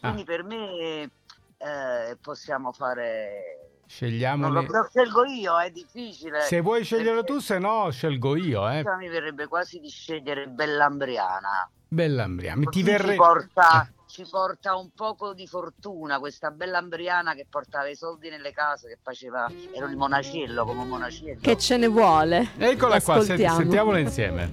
Quindi 0.00 0.22
Ah. 0.22 0.24
per 0.24 0.44
me 0.44 1.10
eh, 1.58 2.16
possiamo 2.20 2.72
fare... 2.72 3.82
Scegliamo. 3.86 4.48
Non 4.48 4.64
lo, 4.64 4.86
scelgo 4.88 5.24
io, 5.24 5.58
è 5.58 5.70
difficile. 5.70 6.42
Se 6.42 6.60
vuoi 6.60 6.84
sceglierlo 6.84 7.22
perché- 7.22 7.32
tu, 7.32 7.40
se 7.40 7.58
no 7.58 7.90
scelgo 7.90 8.36
io, 8.36 8.68
eh. 8.68 8.82
Mi 8.98 9.08
verrebbe 9.08 9.46
quasi 9.46 9.78
di 9.80 9.88
scegliere 9.88 10.46
Bellambriana. 10.46 11.70
Bella 11.88 12.24
Ambria, 12.24 12.54
mi 12.54 12.66
ti 12.66 12.84
ci, 12.84 13.14
porta, 13.14 13.90
ci 14.18 14.26
porta 14.28 14.74
un 14.74 14.90
poco 14.96 15.32
di 15.32 15.46
fortuna 15.46 16.18
questa 16.18 16.50
Bellambriana 16.50 17.34
che 17.34 17.46
portava 17.48 17.86
i 17.88 17.94
soldi 17.94 18.28
nelle 18.28 18.50
case, 18.52 18.88
che 18.88 18.98
faceva, 19.00 19.48
era 19.72 19.86
un 19.86 19.92
monacello 19.94 20.64
come 20.64 20.82
un 20.82 20.88
monacello. 20.88 21.38
Che 21.40 21.56
ce 21.56 21.76
ne 21.76 21.86
vuole? 21.86 22.48
Eccola 22.58 23.00
qua, 23.00 23.22
senti- 23.22 23.44
Ascoltiamo. 23.44 23.58
sentiamola 23.58 23.98
insieme. 24.00 24.52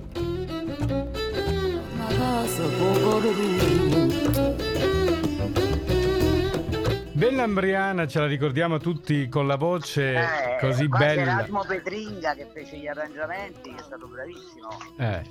Bella 7.14 7.44
Ambriana, 7.44 8.06
ce 8.06 8.20
la 8.20 8.28
ricordiamo 8.28 8.78
tutti 8.78 9.28
con 9.30 9.48
la 9.48 9.56
voce 9.56 10.14
Eh, 10.14 10.58
così 10.60 10.88
qua 10.88 11.00
c'è 11.00 11.16
bella. 11.16 11.22
Erasmo 11.32 11.64
Petringa 11.66 12.34
che 12.36 12.46
fece 12.54 12.78
gli 12.78 12.88
arrangiamenti, 12.88 13.74
che 13.74 13.80
è 13.80 13.84
stato 13.84 14.06
bravissimo. 14.06 14.68
Eh, 14.98 15.24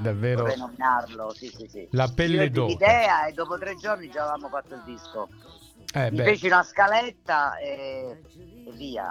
davvero. 0.00 0.42
Vorrei 0.42 0.58
nominarlo, 0.58 1.32
sì, 1.34 1.48
sì, 1.48 1.66
sì. 1.68 1.88
La 1.92 2.10
pelle 2.14 2.50
d'oca. 2.50 2.72
l'idea 2.72 3.26
e 3.26 3.32
dopo 3.32 3.58
tre 3.58 3.76
giorni 3.76 4.10
già 4.10 4.22
avevamo 4.22 4.48
fatto 4.48 4.74
il 4.74 4.82
disco. 4.84 5.28
Eh, 5.92 6.10
Mi 6.12 6.18
feci 6.18 6.46
una 6.46 6.62
scaletta 6.62 7.56
e, 7.56 8.20
e 8.64 8.70
via. 8.76 9.08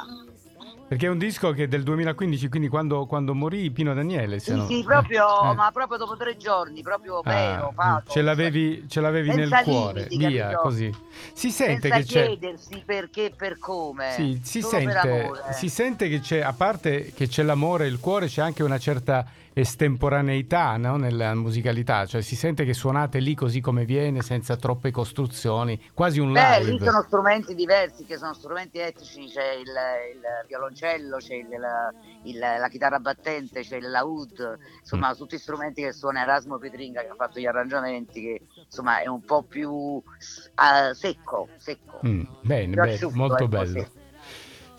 perché 0.88 1.08
è 1.08 1.10
un 1.10 1.18
disco 1.18 1.52
che 1.52 1.64
è 1.64 1.68
del 1.68 1.84
2015, 1.84 2.48
quindi 2.48 2.70
quando, 2.70 3.06
quando 3.06 3.36
morì 3.36 3.70
Pino 3.72 3.94
Daniele. 3.94 4.40
Sì, 4.40 4.56
no- 4.56 4.66
sì, 4.66 4.82
proprio, 4.84 5.52
eh. 5.52 5.56
ma 5.56 5.72
proprio 5.72 5.98
dopo 5.98 6.16
tre 6.16 6.38
giorni, 6.38 6.82
proprio 6.82 7.20
Ah, 7.20 7.30
vero, 7.30 7.74
pathos. 7.76 8.14
ce 8.14 8.22
l'avevi, 8.22 8.86
ce 8.88 9.02
l'avevi 9.02 9.36
nel 9.36 9.50
cuore, 9.64 10.08
limiti, 10.10 10.28
via, 10.32 10.44
capito? 10.44 10.62
così. 10.62 10.96
Si 11.34 11.52
sente 11.52 11.90
senza 11.90 11.98
che 11.98 12.04
c'è... 12.06 12.28
chiedersi 12.28 12.84
perché 12.86 13.26
e 13.26 13.32
per 13.36 13.58
come. 13.60 14.12
Sì, 14.14 14.40
si 14.42 14.62
sente, 14.62 15.32
si 15.52 15.68
sente 15.68 16.08
che 16.08 16.22
c'è, 16.22 16.40
a 16.40 16.54
parte 16.54 17.12
che 17.14 17.28
c'è 17.28 17.44
l'amore 17.44 17.86
e 17.86 17.88
il 17.90 18.00
cuore, 18.00 18.28
c'è 18.28 18.42
anche 18.42 18.64
una 18.64 18.78
certa 18.80 19.26
estemporaneità 19.60 20.76
no? 20.78 20.98
nella 20.98 21.34
musicalità, 21.36 22.06
cioè 22.06 22.22
si 22.22 22.36
sente 22.36 22.66
che 22.66 22.74
suonate 22.74 23.20
lì 23.20 23.36
così 23.36 23.62
come 23.62 23.86
viene, 23.86 24.22
senza 24.22 24.56
troppe 24.56 24.92
costruzioni, 24.92 25.80
quasi 25.94 26.20
un 26.20 26.32
Beh, 26.32 26.60
live. 26.60 26.72
lì 26.72 26.80
sono 26.80 27.02
strumenti 27.04 27.54
diversi, 27.56 28.06
che 28.06 28.18
sono 28.18 28.34
strumenti 28.34 28.80
etnici, 28.80 29.26
c'è 29.28 29.54
il, 29.54 29.68
il 29.68 30.22
violoncello, 30.48 31.18
c'è 31.18 31.36
il- 31.36 31.48
la, 31.60 31.94
il- 32.24 32.38
la 32.38 32.68
chitarra 32.70 33.00
battente, 33.00 33.62
c'è 33.62 33.78
il 33.78 33.90
laud, 33.90 34.58
Mm. 34.60 34.78
insomma 34.80 35.14
tutti 35.16 35.38
strumenti 35.38 35.82
che 35.82 35.92
suona 35.94 36.22
Erasmo 36.22 36.58
Petringa 36.58 37.02
che 37.02 37.08
ha 37.10 37.16
fatto 37.16 37.40
gli 37.40 37.46
arrangiamenti, 37.46 38.22
che 38.22 38.42
insomma 38.66 39.02
è 39.02 39.08
un 39.08 39.22
po' 39.24 39.44
più 39.44 40.02
eh, 40.18 40.94
secco, 40.94 41.50
secco. 41.58 42.00
Mm, 42.06 42.22
bene, 42.42 42.72
Più 42.74 42.82
asciutto, 42.82 43.16
molto 43.16 43.36
ecco, 43.36 43.48
bello. 43.48 43.80
sì. 43.84 43.99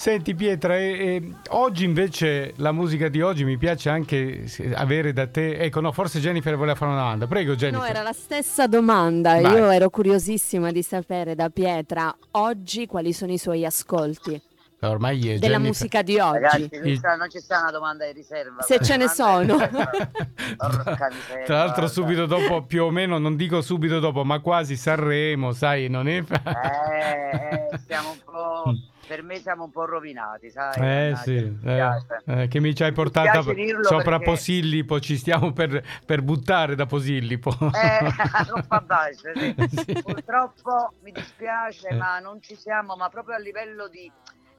Senti 0.01 0.35
Pietra, 0.35 0.79
e- 0.79 0.83
e 1.17 1.33
oggi 1.51 1.85
invece 1.85 2.55
la 2.57 2.73
musica 2.73 3.09
di 3.11 3.21
oggi 3.21 3.45
mi 3.45 3.59
piace 3.59 3.91
anche 3.91 4.47
avere 4.73 5.13
da 5.13 5.27
te. 5.27 5.59
Ecco, 5.59 5.81
no, 5.83 5.93
forse 5.93 6.21
Jennifer 6.21 6.57
voleva 6.57 6.75
fare 6.75 6.91
una 6.93 7.01
domanda. 7.03 7.27
Prego 7.27 7.55
Jennifer. 7.55 7.83
No, 7.83 7.87
era 7.87 8.01
la 8.01 8.15
stessa 8.15 8.67
domanda. 8.67 9.39
Vai. 9.39 9.53
Io 9.53 9.69
ero 9.69 9.91
curiosissima 9.91 10.73
di 10.73 10.83
sapere 10.83 11.35
da 11.35 11.51
Pietra 11.51 12.17
oggi 12.31 12.87
quali 12.87 13.13
sono 13.13 13.31
i 13.33 13.37
suoi 13.37 13.67
ascolti 13.67 14.41
Ormai 14.83 15.19
è 15.19 15.23
della 15.39 15.59
Jennifer. 15.59 15.61
musica 15.67 16.01
di 16.01 16.19
oggi. 16.19 16.39
Ragazzi, 16.41 16.71
non 16.73 16.99
c'è- 16.99 17.17
non 17.19 17.29
ci 17.31 17.39
sta 17.39 17.61
una 17.61 17.71
domanda 17.71 18.07
di 18.07 18.13
riserva. 18.13 18.63
Se 18.63 18.79
ce 18.81 18.97
ne 18.97 19.07
sono. 19.07 19.57
miseria, 19.69 21.45
Tra 21.45 21.57
l'altro 21.59 21.87
subito 21.89 22.25
dopo, 22.25 22.63
più 22.63 22.85
o 22.85 22.91
meno, 22.91 23.19
non 23.19 23.37
dico 23.37 23.61
subito 23.61 23.99
dopo, 24.01 24.25
ma 24.25 24.39
quasi 24.41 24.77
Sanremo, 24.77 25.53
sai, 25.53 25.89
non 25.91 26.09
è... 26.09 26.17
Eh, 26.17 26.25
eh, 26.25 27.79
siamo 27.87 28.13
un 28.13 28.19
po'. 28.25 28.75
Per 29.11 29.25
me 29.25 29.41
siamo 29.41 29.65
un 29.65 29.73
po' 29.73 29.87
rovinati, 29.87 30.51
sai? 30.51 30.81
Mm. 30.81 30.85
Eh 30.85 31.17
sì, 31.17 31.59
eh, 31.65 32.43
eh, 32.43 32.47
che 32.47 32.61
mi 32.61 32.73
ci 32.77 32.85
hai 32.85 32.93
dirlo 32.95 33.83
sopra 33.83 34.19
perché- 34.19 34.25
Posillipo, 34.25 35.01
ci 35.01 35.17
stiamo 35.17 35.53
per, 35.53 35.83
per 36.07 36.23
buttare 36.23 36.77
da 36.77 36.87
Posillipo. 36.87 37.51
Eh, 37.51 37.99
non 38.55 38.63
fa 38.63 38.81
bacio, 38.81 39.33
sì. 39.35 39.53
Sì. 39.85 40.01
Purtroppo 40.01 40.93
mi 41.03 41.11
dispiace, 41.11 41.89
Eh. 41.89 41.97
ma 41.97 42.21
non 42.21 42.41
ci 42.41 42.55
siamo, 42.55 42.95
ma 42.95 43.09
proprio 43.09 43.35
a 43.35 43.41
livello 43.41 43.89
di, 43.89 44.09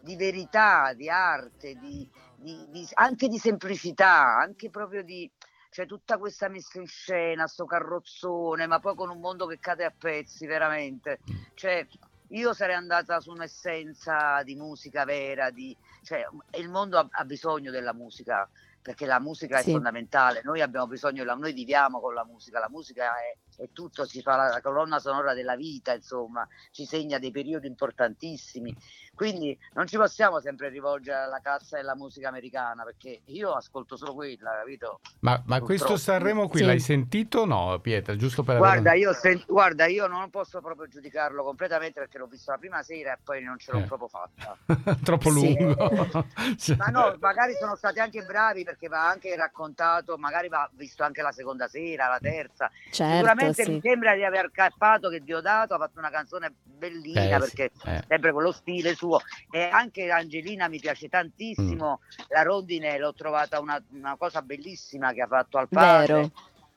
di 0.02 0.18
verità, 0.18 0.92
di 0.94 1.08
arte, 1.10 1.76
di, 1.76 2.06
di- 2.36 2.68
di- 2.72 2.88
anche 2.96 3.30
di 3.30 3.38
semplicità, 3.38 4.36
anche 4.38 4.70
proprio 4.70 5.02
di. 5.02 5.32
Cioè, 5.70 5.86
tutta 5.86 6.18
questa 6.18 6.50
messa 6.50 6.78
in 6.78 6.88
scena, 6.88 7.48
sto 7.48 7.64
carrozzone, 7.64 8.68
ma 8.68 8.80
poi 8.82 8.96
con 8.96 9.10
un 9.10 9.22
mondo 9.22 9.46
che 9.46 9.60
cade 9.62 9.86
a 9.86 9.94
pezzi, 9.98 10.46
veramente. 10.46 11.20
Cioè, 11.54 11.88
io 12.32 12.54
sarei 12.54 12.76
andata 12.76 13.20
su 13.20 13.32
un'essenza 13.32 14.42
di 14.44 14.56
musica 14.56 15.06
vera, 15.06 15.50
di, 15.50 15.76
cioè, 16.04 16.26
il 16.58 16.70
mondo 16.70 16.98
ha, 16.98 17.08
ha 17.10 17.26
bisogno 17.26 17.72
della 17.72 17.94
musica, 17.94 18.50
perché 18.82 19.06
la 19.06 19.20
musica 19.20 19.60
Sì. 19.60 19.70
è 19.70 19.74
fondamentale, 19.74 20.42
noi 20.44 20.62
abbiamo 20.62 20.88
bisogno, 20.88 21.24
noi 21.24 21.54
viviamo 21.54 22.00
con 22.00 22.14
la 22.14 22.26
musica, 22.26 22.60
la 22.60 22.70
musica 22.70 23.12
è, 23.18 23.62
è 23.62 23.70
tutto, 23.72 24.06
si 24.06 24.22
fa 24.22 24.36
la, 24.36 24.48
la 24.50 24.62
colonna 24.62 25.00
sonora 25.00 25.34
della 25.34 25.56
vita, 25.56 25.94
insomma, 25.94 26.48
ci 26.72 26.86
segna 26.86 27.20
dei 27.20 27.32
periodi 27.32 27.68
importantissimi, 27.68 28.76
quindi 29.22 29.56
non 29.74 29.86
ci 29.86 29.98
possiamo 29.98 30.40
sempre 30.40 30.70
rivolgere 30.70 31.20
alla 31.26 31.40
cassa 31.44 31.76
della 31.78 31.96
musica 31.96 32.28
americana, 32.30 32.84
perché 32.84 33.22
io 33.26 33.52
ascolto 33.54 33.96
solo 33.96 34.16
quella, 34.16 34.58
capito? 34.58 35.00
Ma, 35.20 35.40
ma 35.46 35.62
questo. 35.62 35.96
Sanremo 35.96 36.48
qui 36.48 36.62
Sì. 36.62 36.66
l'hai 36.66 36.80
sentito 36.80 37.42
o 37.42 37.46
no, 37.46 37.78
Pietra? 37.80 38.16
Giusto 38.16 38.42
per 38.42 38.56
avere... 38.56 38.72
Guarda 38.82 38.94
io, 38.98 39.14
sen- 39.14 39.44
guarda, 39.46 39.86
io 39.86 40.08
non 40.08 40.28
posso 40.32 40.60
proprio 40.60 40.88
giudicarlo 40.88 41.44
completamente 41.44 42.00
perché 42.00 42.18
l'ho 42.18 42.26
visto 42.26 42.50
la 42.50 42.58
prima 42.58 42.82
sera 42.82 43.14
e 43.14 43.20
poi 43.24 43.44
non 43.44 43.60
ce 43.60 43.72
l'ho 43.72 43.78
Eh. 43.78 43.84
proprio 43.84 44.08
fatta. 44.08 44.58
Troppo 45.04 45.30
lungo. 45.30 45.76
Cioè- 46.58 46.78
Ma 46.78 46.86
no, 46.88 47.16
magari 47.20 47.54
sono 47.60 47.76
stati 47.76 48.00
anche 48.00 48.24
bravi 48.24 48.64
perché 48.64 48.88
va 48.88 49.08
anche 49.08 49.36
raccontato, 49.36 50.18
magari 50.18 50.48
va 50.50 50.68
visto 50.74 51.04
anche 51.04 51.22
la 51.22 51.32
seconda 51.32 51.68
sera, 51.68 52.08
la 52.08 52.18
terza. 52.20 52.72
Certo, 52.90 53.14
Sicuramente 53.14 53.64
sì. 53.66 53.72
mi 53.72 53.82
sembra 53.82 54.16
di 54.16 54.24
aver 54.24 54.50
cappato 54.52 55.10
che 55.10 55.20
Diodato 55.22 55.76
ha 55.76 55.78
fatto 55.78 56.00
una 56.00 56.10
canzone 56.10 56.52
bellina 56.64 57.22
Eh, 57.22 57.34
sì, 57.34 57.40
perché 57.40 57.72
eh. 57.86 58.04
sempre 58.08 58.32
con 58.32 58.42
lo 58.42 58.52
stile 58.52 58.96
suo 58.96 59.11
e 59.50 59.64
anche 59.64 60.10
Angelina 60.12 60.68
mi 60.68 60.80
piace 60.80 61.10
tantissimo 61.10 62.00
Mm. 62.02 62.24
la 62.30 62.42
rondine 62.44 62.98
l'ho 63.00 63.14
trovata 63.14 63.60
una, 63.60 63.82
una 63.90 64.16
cosa 64.18 64.42
bellissima 64.42 65.12
che 65.14 65.22
ha 65.22 65.28
fatto 65.28 65.58
al 65.58 65.68
padre 65.70 66.32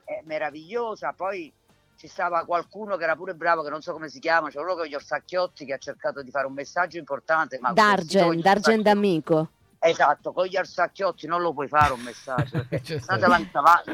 è 0.04 0.20
meravigliosa 0.24 1.12
poi 1.12 1.52
ci 1.96 2.08
stava 2.08 2.44
qualcuno 2.44 2.96
che 2.96 3.04
era 3.04 3.16
pure 3.16 3.34
bravo 3.34 3.62
che 3.62 3.70
non 3.70 3.80
so 3.82 3.92
come 3.92 4.08
si 4.08 4.18
chiama 4.18 4.48
c'è 4.50 4.58
uno 4.60 4.74
con 4.74 4.86
gli 4.86 4.94
orsacchiotti 4.94 5.64
che 5.64 5.74
ha 5.74 5.78
cercato 5.78 6.22
di 6.22 6.30
fare 6.30 6.46
un 6.46 6.52
messaggio 6.54 6.98
importante 6.98 7.58
ma 7.60 7.72
Dargen, 7.72 8.40
Dargen 8.40 8.82
d'amico. 8.82 9.48
Esatto, 9.78 10.32
con 10.32 10.46
gli 10.46 10.56
arsacchiotti 10.56 11.26
non 11.26 11.42
lo 11.42 11.52
puoi 11.52 11.68
fare 11.68 11.92
un 11.92 12.00
messaggio, 12.00 12.64
perché 12.68 13.00
sennò 13.00 13.18
te 13.18 13.26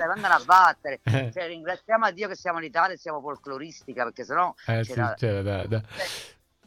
vanno 0.07 0.27
a 0.29 0.41
battere. 0.45 1.01
Eh. 1.03 1.31
Cioè, 1.33 1.49
ringraziamo 1.49 2.05
a 2.05 2.13
Dio 2.13 2.29
che 2.29 2.37
siamo 2.37 2.59
in 2.59 2.65
Italia 2.65 2.95
e 2.95 2.97
siamo 2.97 3.21
folcloristica, 3.21 4.05
perché 4.05 4.23
sennò 4.23 4.55
Eh, 4.67 4.85
sì, 4.85 4.93
c'era- 4.93 5.15
c'era 5.15 5.43
da- 5.43 5.67
da- 5.67 5.83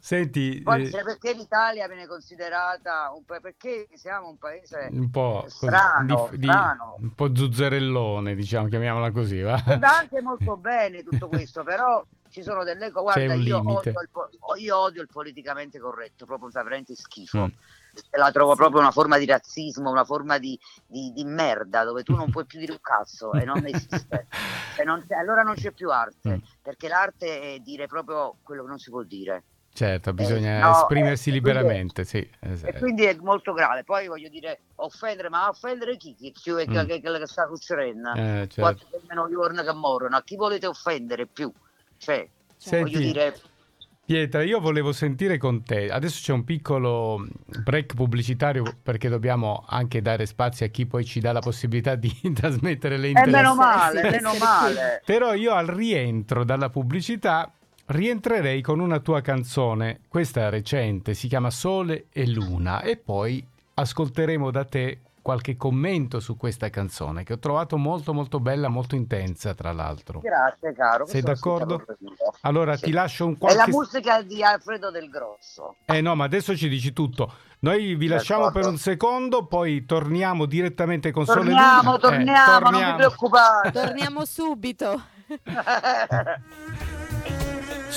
Senti, 0.04 0.60
Poi 0.62 0.90
cioè, 0.90 1.02
perché 1.02 1.32
l'Italia 1.32 1.86
viene 1.88 2.06
considerata 2.06 3.10
un 3.16 3.24
pa- 3.24 3.40
perché 3.40 3.88
siamo 3.94 4.28
un 4.28 4.36
paese 4.36 4.88
un 4.90 5.08
po' 5.10 5.46
strano, 5.48 6.28
di- 6.30 6.40
di- 6.40 6.44
strano. 6.46 6.96
un 7.00 7.14
po' 7.14 7.34
zuzzerellone, 7.34 8.34
diciamo, 8.34 8.68
chiamiamola 8.68 9.10
così, 9.12 9.40
va? 9.40 9.56
va 9.64 9.96
anche 10.00 10.20
molto 10.20 10.58
bene 10.58 11.02
tutto 11.02 11.28
questo, 11.28 11.62
però 11.62 12.04
ci 12.28 12.42
sono 12.42 12.64
delle 12.64 12.90
cose. 12.90 13.24
Guarda, 13.26 13.42
io 13.42 13.56
odio, 13.64 13.92
il, 13.92 14.62
io 14.62 14.76
odio 14.78 15.00
il 15.00 15.08
politicamente 15.10 15.78
corretto, 15.78 16.26
proprio 16.26 16.50
veramente 16.52 16.94
schifo. 16.94 17.46
Mm. 17.46 17.50
La 18.18 18.30
trovo 18.30 18.54
proprio 18.56 18.80
una 18.80 18.90
forma 18.90 19.16
di 19.16 19.24
razzismo, 19.24 19.88
una 19.90 20.04
forma 20.04 20.36
di, 20.36 20.58
di- 20.86 21.12
di 21.14 21.24
merda 21.24 21.82
dove 21.82 22.02
tu 22.02 22.14
non 22.14 22.30
puoi 22.30 22.44
più 22.44 22.58
dire 22.58 22.72
un 22.72 22.80
cazzo 22.82 23.32
e 23.32 23.44
non 23.46 23.64
esiste. 23.64 24.26
E 24.76 24.82
non 24.84 25.02
c'è- 25.06 25.14
allora 25.14 25.42
non 25.42 25.54
c'è 25.54 25.70
più 25.70 25.90
arte, 25.90 26.28
Mm. 26.28 26.38
perché 26.60 26.88
l'arte 26.88 27.40
è 27.54 27.58
dire 27.60 27.86
proprio 27.86 28.36
quello 28.42 28.64
che 28.64 28.68
non 28.68 28.78
si 28.78 28.90
può 28.90 29.02
dire. 29.02 29.44
Certo, 29.74 30.14
bisogna 30.14 30.58
Eh, 30.58 30.60
no, 30.60 30.70
esprimersi 30.70 31.30
eh, 31.30 31.32
liberamente, 31.32 32.04
sì. 32.04 32.18
E 32.18 32.30
esatto. 32.52 32.78
quindi 32.78 33.04
è 33.06 33.16
molto 33.20 33.52
grave. 33.52 33.82
Poi 33.82 34.06
voglio 34.06 34.28
dire, 34.28 34.60
offendere, 34.76 35.28
ma 35.28 35.48
offendere 35.48 35.96
chi? 35.96 36.14
Chi 36.14 36.32
più 36.40 36.54
è 36.54 36.64
Mm. 36.68 36.86
che, 36.86 37.00
che, 37.00 37.18
che 37.18 37.26
sta 37.26 37.48
succedendo? 37.52 38.12
Eh, 38.12 38.46
certo. 38.48 38.60
Quanti 38.60 38.84
gli 38.88 39.32
giorni 39.32 39.64
che 39.64 39.72
morono? 39.72 40.16
A 40.16 40.22
chi 40.22 40.36
volete 40.36 40.68
offendere 40.68 41.26
più? 41.26 41.52
Cioè, 41.98 42.28
Senti, 42.56 42.92
voglio 42.92 42.98
dire, 43.00 43.40
Pietra, 44.04 44.42
io 44.42 44.60
volevo 44.60 44.92
sentire 44.92 45.38
con 45.38 45.64
te, 45.64 45.90
adesso 45.90 46.20
c'è 46.22 46.32
un 46.32 46.44
piccolo 46.44 47.26
break 47.46 47.94
pubblicitario 47.94 48.76
perché 48.82 49.08
dobbiamo 49.08 49.64
anche 49.66 50.02
dare 50.02 50.26
spazio 50.26 50.66
a 50.66 50.68
chi 50.68 50.86
poi 50.86 51.04
ci 51.06 51.20
dà 51.20 51.32
la 51.32 51.40
possibilità 51.40 51.94
di 51.94 52.12
trasmettere 52.34 52.98
le 52.98 53.10
è 53.12 53.26
meno 53.26 53.54
interviste. 53.54 53.54
male, 53.54 54.00
sì, 54.02 54.08
meno 54.10 54.30
sì. 54.32 54.38
male. 54.38 55.02
Però 55.04 55.32
io 55.32 55.52
al 55.54 55.66
rientro 55.66 56.44
dalla 56.44 56.68
pubblicità 56.68 57.50
rientrerei 57.86 58.62
con 58.62 58.80
una 58.80 58.98
tua 59.00 59.20
canzone, 59.20 60.00
questa 60.08 60.46
è 60.46 60.50
recente, 60.50 61.14
si 61.14 61.28
chiama 61.28 61.50
Sole 61.50 62.06
e 62.12 62.26
Luna 62.26 62.80
e 62.82 62.96
poi 62.96 63.44
ascolteremo 63.74 64.50
da 64.50 64.64
te 64.64 65.00
qualche 65.20 65.56
commento 65.56 66.20
su 66.20 66.36
questa 66.36 66.68
canzone 66.68 67.24
che 67.24 67.32
ho 67.32 67.38
trovato 67.38 67.78
molto 67.78 68.12
molto 68.12 68.40
bella, 68.40 68.68
molto 68.68 68.94
intensa 68.94 69.54
tra 69.54 69.72
l'altro. 69.72 70.20
Grazie 70.20 70.74
caro. 70.74 71.06
Sei 71.06 71.22
d'accordo? 71.22 71.82
Allora 72.42 72.76
Sì. 72.76 72.84
ti 72.84 72.90
lascio 72.92 73.24
un 73.26 73.32
È 73.32 73.36
la 73.40 73.54
qualche... 73.54 73.70
musica 73.70 74.20
di 74.22 74.42
Alfredo 74.42 74.90
Del 74.90 75.08
Grosso. 75.08 75.76
Eh 75.86 76.02
no, 76.02 76.14
ma 76.14 76.24
adesso 76.24 76.54
ci 76.54 76.68
dici 76.68 76.92
tutto. 76.92 77.32
Noi 77.60 77.94
vi 77.94 78.06
lasciamo 78.06 78.50
per 78.50 78.66
un 78.66 78.76
secondo, 78.76 79.46
poi 79.46 79.86
torniamo 79.86 80.44
direttamente 80.44 81.10
con 81.10 81.24
Sole 81.24 81.40
e 81.40 81.44
Torniamo, 81.44 81.82
Luna. 81.82 81.96
Eh, 81.96 82.00
torniamo, 82.00 82.50
non 82.50 82.58
vi 82.58 82.70
torniamo. 82.70 82.96
preoccupate. 82.96 83.70
Torniamo 83.72 84.24
subito. 84.26 85.02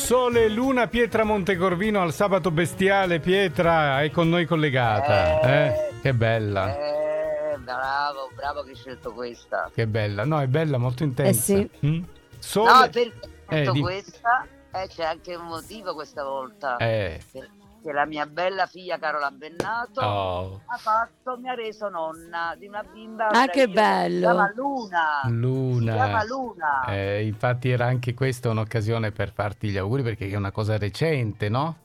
Sole 0.07 0.45
e 0.45 0.47
Luna, 0.49 0.87
Pietra 0.87 1.25
Montecorvino 1.25 2.01
al 2.01 2.13
sabato 2.13 2.49
bestiale. 2.49 3.19
Pietra 3.19 4.01
è 4.03 4.09
con 4.09 4.29
noi 4.29 4.45
collegata. 4.45 5.41
Eh. 5.41 5.65
eh? 5.67 5.89
Che 6.01 6.13
bella, 6.13 6.73
Eh, 6.77 7.57
bravo, 7.57 8.29
bravo 8.33 8.63
che 8.63 8.69
hai 8.69 8.75
scelto 8.77 9.11
questa. 9.11 9.69
che 9.73 9.85
bella. 9.85 10.23
No, 10.23 10.39
è 10.39 10.47
bella, 10.47 10.77
molto 10.77 11.03
intensa. 11.03 11.29
Eh 11.29 11.69
sì. 11.81 11.85
Mm? 11.85 12.03
Sole... 12.39 12.71
No, 12.71 12.79
perché 12.89 12.99
ho 13.19 13.27
Eh, 13.49 13.55
scelto 13.55 13.71
di- 13.73 13.81
questa 13.81 14.47
e 14.71 14.87
c'è 14.87 15.03
anche 15.03 15.35
un 15.35 15.45
motivo 15.47 15.93
questa 15.93 16.23
volta. 16.23 16.77
Eh, 16.77 17.19
Perché 17.29 17.49
la 17.91 18.06
mia 18.06 18.25
bella 18.25 18.65
figlia 18.65 18.98
Carola 18.98 19.32
Bennato 19.32 20.01
oh, 20.01 20.62
ha 20.65 20.77
fatto, 20.77 21.38
mi 21.38 21.50
ha 21.50 21.53
reso 21.53 21.89
nonna 21.89 22.56
di 22.58 22.67
una 22.67 22.84
bimba. 22.84 23.27
Ah, 23.29 23.48
che 23.48 23.67
meravigliosa. 23.67 24.03
Si 24.03 24.10
bello. 24.10 24.20
chiama 24.20 24.51
Luna. 24.56 25.22
Si 25.24 25.32
Luna. 25.32 25.94
chiama 25.94 26.24
Luna. 26.24 26.86
Eh, 26.88 27.25
infatti 27.25 27.70
era 27.70 27.86
anche 27.86 28.13
questa 28.13 28.50
un'occasione 28.50 29.12
per 29.12 29.32
farti 29.34 29.70
gli 29.70 29.77
auguri 29.77 30.03
perché 30.03 30.27
è 30.27 30.36
una 30.36 30.51
cosa 30.51 30.77
recente, 30.77 31.50
no? 31.50 31.77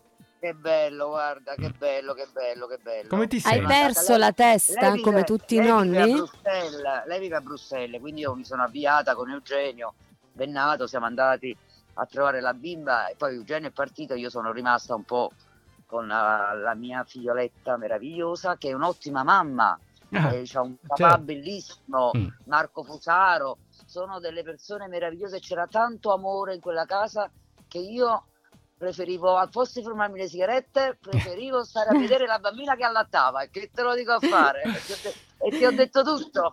Che 0.43 0.55
bello, 0.55 1.11
guarda, 1.11 1.55
che 1.55 1.71
bello, 1.71 2.15
che 2.15 2.27
bello, 2.33 2.67
che 2.67 2.79
bello. 2.83 3.09
Come 3.09 3.29
ti 3.29 3.37
Hai 3.37 3.43
senti? 3.43 3.67
perso 3.67 4.17
la 4.17 4.33
testa 4.33 4.81
Lei 4.81 4.91
vive- 4.97 5.03
come 5.03 5.23
tutti 5.23 5.55
i 5.55 5.59
lei 5.59 5.69
nonni? 5.69 6.13
Bruxelles, 6.15 7.05
lei 7.07 7.21
vive 7.21 7.37
a 7.37 7.41
Bruxelles, 7.41 8.01
quindi 8.01 8.23
io 8.23 8.35
mi 8.35 8.45
sono 8.45 8.65
avviata 8.65 9.15
con 9.15 9.31
Eugenio 9.31 9.95
Bennato, 10.33 10.89
siamo 10.89 11.07
andati 11.07 11.57
a 11.95 12.07
trovare 12.07 12.41
la 12.41 12.55
bimba 12.55 13.07
e 13.07 13.15
poi 13.17 13.35
Eugenio 13.35 13.69
è 13.69 13.71
partito, 13.71 14.15
io 14.15 14.31
sono 14.31 14.51
rimasta 14.51 14.97
un 14.97 15.05
po' 15.05 15.31
con 15.93 16.07
la, 16.07 16.55
la 16.55 16.75
mia 16.75 17.05
figlioletta 17.05 17.77
meravigliosa 17.77 18.57
che 18.57 18.71
è 18.71 18.73
un'ottima 18.73 19.23
mamma, 19.23 19.79
Ah, 20.15 20.33
eh, 20.35 20.43
c'ha 20.45 20.61
un 20.61 20.75
papà 20.87 21.09
certo. 21.09 21.23
bellissimo, 21.23 22.11
Mm. 22.17 22.27
Marco 22.45 22.83
Fusaro, 22.83 23.59
sono 23.87 24.19
delle 24.21 24.43
persone 24.43 24.87
meravigliose, 24.87 25.39
c'era 25.41 25.67
tanto 25.67 26.13
amore 26.13 26.55
in 26.55 26.61
quella 26.61 26.85
casa 26.85 27.31
che 27.67 27.79
io 27.79 28.25
preferivo, 28.77 29.37
al 29.37 29.49
posto 29.49 29.81
di 29.81 29.87
fumarmi 29.87 30.19
le 30.19 30.29
sigarette, 30.29 30.99
preferivo 31.01 31.63
stare 31.65 31.91
a 31.91 31.99
vedere 31.99 32.27
la 32.27 32.39
bambina 32.39 32.75
che 32.77 32.85
allattava 32.85 33.43
e 33.43 33.51
che 33.51 33.71
te 33.73 33.83
lo 33.83 33.95
dico 33.95 34.13
a 34.13 34.21
fare 34.21 34.63
e 35.39 35.51
ti 35.51 35.65
ho, 35.65 35.73
detto 35.73 36.03
tutto. 36.03 36.53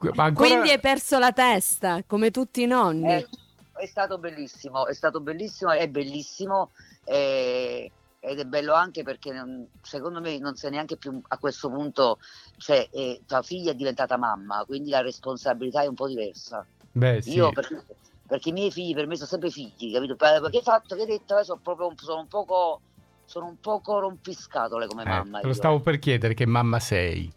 Ancora- 0.00 0.32
Quindi 0.32 0.70
hai 0.70 0.80
perso 0.80 1.18
la 1.18 1.32
testa 1.32 2.02
come 2.04 2.32
tutti 2.32 2.62
i 2.62 2.66
nonni. 2.66 3.12
Eh, 3.12 3.28
è 3.76 3.86
stato 3.86 4.18
bellissimo, 4.18 4.86
è 4.86 4.94
stato 4.94 5.20
bellissimo, 5.20 5.70
è 5.70 5.88
bellissimo 5.88 6.70
eh, 7.04 7.90
ed 8.20 8.38
è 8.38 8.44
bello 8.44 8.74
anche 8.74 9.02
perché 9.02 9.32
non- 9.32 9.66
secondo 9.82 10.20
me 10.20 10.38
non 10.38 10.54
sei 10.54 10.70
neanche 10.70 10.96
più 10.96 11.20
a 11.28 11.38
questo 11.38 11.70
punto, 11.70 12.18
cioè 12.58 12.86
eh, 12.92 13.22
tua 13.26 13.40
figlia 13.42 13.70
è 13.72 13.74
diventata 13.74 14.16
mamma, 14.18 14.62
quindi 14.66 14.90
la 14.90 15.00
responsabilità 15.00 15.82
è 15.82 15.86
un 15.86 15.94
po' 15.94 16.06
diversa. 16.06 16.64
Beh, 16.92 17.22
sì. 17.22 17.32
Io 17.32 17.50
perché, 17.52 17.82
perché 18.26 18.50
i 18.50 18.52
miei 18.52 18.70
figli 18.70 18.94
per 18.94 19.06
me 19.06 19.16
sono 19.16 19.28
sempre 19.28 19.50
figli, 19.50 19.92
capito? 19.92 20.16
Perché 20.16 20.58
hai 20.58 20.62
fatto, 20.62 20.94
che 20.94 21.00
hai 21.02 21.06
detto, 21.08 21.42
sono 21.42 21.60
proprio 21.62 21.88
un- 21.88 21.96
sono 21.96 22.20
un 22.20 22.28
poco 22.28 22.80
sono 23.24 23.46
un 23.46 23.60
poco 23.60 24.00
rompiscatole 24.00 24.88
come 24.88 25.02
Eh, 25.02 25.06
mamma. 25.06 25.38
te 25.38 25.46
lo 25.46 25.52
io. 25.52 25.56
stavo 25.58 25.78
per 25.80 26.00
chiedere 26.00 26.34
che 26.34 26.46
mamma 26.46 26.80
sei. 26.80 27.32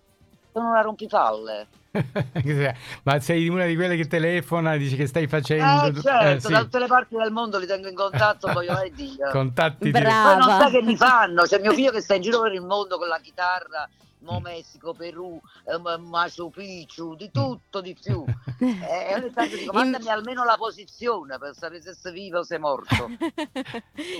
Sono 0.52 0.70
una 0.70 0.82
rompipalle. 0.82 1.68
Ma 3.04 3.20
sei 3.20 3.48
una 3.50 3.66
di 3.66 3.76
quelle 3.76 3.96
che 3.96 4.08
telefona, 4.08 4.76
dici 4.78 4.96
che 4.96 5.06
stai 5.06 5.28
facendo... 5.28 6.00
Eh, 6.00 6.02
certo, 6.02 6.48
sì. 6.48 6.54
da 6.54 6.62
tutte 6.62 6.80
le 6.80 6.88
parti 6.88 7.16
del 7.16 7.32
mondo 7.32 7.60
li 7.60 7.68
tengo 7.68 7.88
in 7.88 7.96
contatto, 7.96 8.52
poi 8.52 8.66
io, 8.66 8.80
eh, 8.82 8.92
Dio. 8.92 9.30
Contatti 9.30 9.92
Brava. 9.92 10.38
Poi 10.38 10.48
non 10.48 10.60
sai 10.60 10.72
che 10.72 10.82
mi 10.82 10.98
fanno, 10.98 11.44
c'è 11.44 11.60
mio 11.60 11.72
figlio 11.74 11.92
che 11.92 12.02
sta 12.02 12.16
in 12.16 12.24
giro 12.24 12.42
per 12.42 12.54
il 12.54 12.62
mondo 12.62 12.98
con 12.98 13.08
la 13.08 13.20
chitarra, 13.22 13.88
Mo 14.22 14.40
Messico, 14.40 14.94
Perù, 14.94 15.40
eh, 15.66 15.78
Ma- 15.78 15.98
Machu 15.98 16.50
Picchu, 16.50 17.14
di 17.16 17.30
tutto, 17.30 17.80
di 17.82 17.96
più. 18.02 18.24
Eh, 18.58 19.10
E 19.12 19.16
ogni 19.16 19.32
tanto 19.32 19.56
dico, 19.56 19.74
mandami 19.74 20.10
almeno 20.10 20.44
la 20.46 20.56
posizione 20.58 21.38
per 21.38 21.54
sapere 21.54 21.82
se 21.82 21.94
sei 21.94 22.14
vivo 22.14 22.40
o 22.40 22.44
sei 22.44 22.58
morto. 22.58 23.10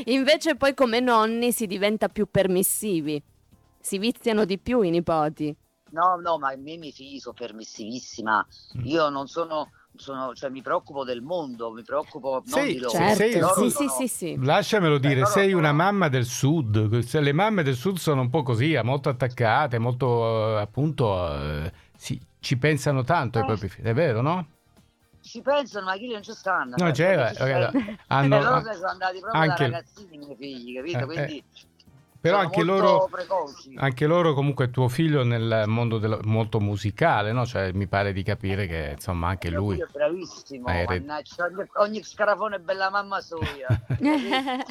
Invece 0.06 0.56
poi 0.56 0.76
come 0.76 1.00
nonni 1.00 1.52
si 1.52 1.66
diventa 1.66 2.08
più 2.10 2.28
permissivi. 2.30 3.20
Si 3.80 3.98
viziano 3.98 4.46
di 4.46 4.60
più 4.60 4.82
i 4.82 4.90
nipoti. 4.92 5.56
No, 5.94 6.16
no, 6.16 6.40
ma 6.40 6.52
i 6.54 6.58
miei, 6.58 6.78
miei 6.80 6.92
figli 6.92 7.20
sono 7.20 7.36
permissivissima. 7.36 8.46
Mm. 8.78 8.86
Io 8.86 9.10
non 9.10 9.28
sono, 9.28 9.70
sono- 9.96 10.34
cioè 10.34 10.50
mi 10.50 10.64
preoccupo 10.64 11.04
del 11.04 11.22
mondo, 11.22 11.72
mi 11.72 11.84
preoccupo 11.84 12.42
non 12.46 12.64
Sì, 12.66 12.74
di 12.74 12.80
loro. 12.80 12.90
Certo, 12.98 13.16
sei- 13.16 13.32
sì, 13.34 13.40
Loro 13.40 13.62
sì, 13.64 13.70
sono- 13.70 13.90
sì, 13.90 14.08
sì. 14.08 14.36
Lasciamelo 14.40 14.98
dire, 14.98 15.20
loro 15.20 15.26
sei 15.28 15.54
una 15.54 15.68
sono- 15.68 15.78
mamma 15.84 16.10
del 16.10 16.26
sud, 16.26 17.00
se 17.00 17.20
le 17.22 17.32
mamme 17.32 17.62
del 17.62 17.76
sud 17.76 17.98
sono 17.98 18.22
un 18.22 18.30
po' 18.32 18.42
così, 18.42 18.78
molto 18.84 19.10
attaccate, 19.10 19.78
molto 19.78 20.58
eh, 20.58 20.62
appunto, 20.62 21.32
eh, 21.32 21.72
sì, 21.96 22.20
ci 22.40 22.58
pensano 22.58 23.04
tanto 23.04 23.38
ai 23.38 23.44
Eh. 23.44 23.48
propri 23.48 23.70
figli, 23.70 23.86
è 23.86 23.94
vero, 23.94 24.22
no? 24.22 24.48
Ci 25.22 25.42
pensano, 25.42 25.86
ma 25.86 25.94
chi 25.96 26.08
non 26.12 26.24
ci 26.24 26.34
stanno? 26.34 26.76
No, 26.78 26.88
Eh, 26.88 26.92
c'è, 26.92 27.16
perché 27.16 27.36
ci 27.36 27.42
ragazzi, 27.44 27.78
stanno. 27.80 27.98
hanno- 28.08 28.36
Eh, 28.36 28.42
loro 28.42 28.74
sono 28.74 28.88
andati 28.88 29.20
proprio 29.20 29.42
anche- 29.42 29.70
da 29.70 29.78
ragazzini 29.78 30.16
i 30.16 30.18
miei 30.18 30.36
figli, 30.36 30.76
capito? 30.76 30.98
Eh, 30.98 31.06
Quindi 31.06 31.44
Però 32.24 32.38
anche 32.38 32.64
loro, 32.64 33.10
precoci. 33.12 33.74
anche 33.76 34.06
loro 34.08 34.34
comunque 34.34 34.72
tuo 34.72 34.88
figlio 34.88 35.24
nel 35.26 35.64
mondo 35.68 35.98
dello- 35.98 36.22
molto 36.24 36.62
musicale, 36.62 37.34
no? 37.34 37.46
Cioè 37.46 37.74
mi 37.74 37.86
pare 37.86 38.14
di 38.14 38.24
capire 38.24 38.66
che 38.66 38.92
insomma 38.96 39.28
anche 39.28 39.50
Mio 39.50 39.60
lui... 39.60 39.78
è 39.82 39.86
bravissimo, 39.92 40.68
Eh, 40.70 40.86
mannaggia, 40.88 41.46
ogni, 41.48 41.68
ogni 41.74 42.02
scarafone 42.04 42.56
è 42.56 42.60
bella 42.60 42.90
mamma 42.90 43.20
soia. 43.20 43.68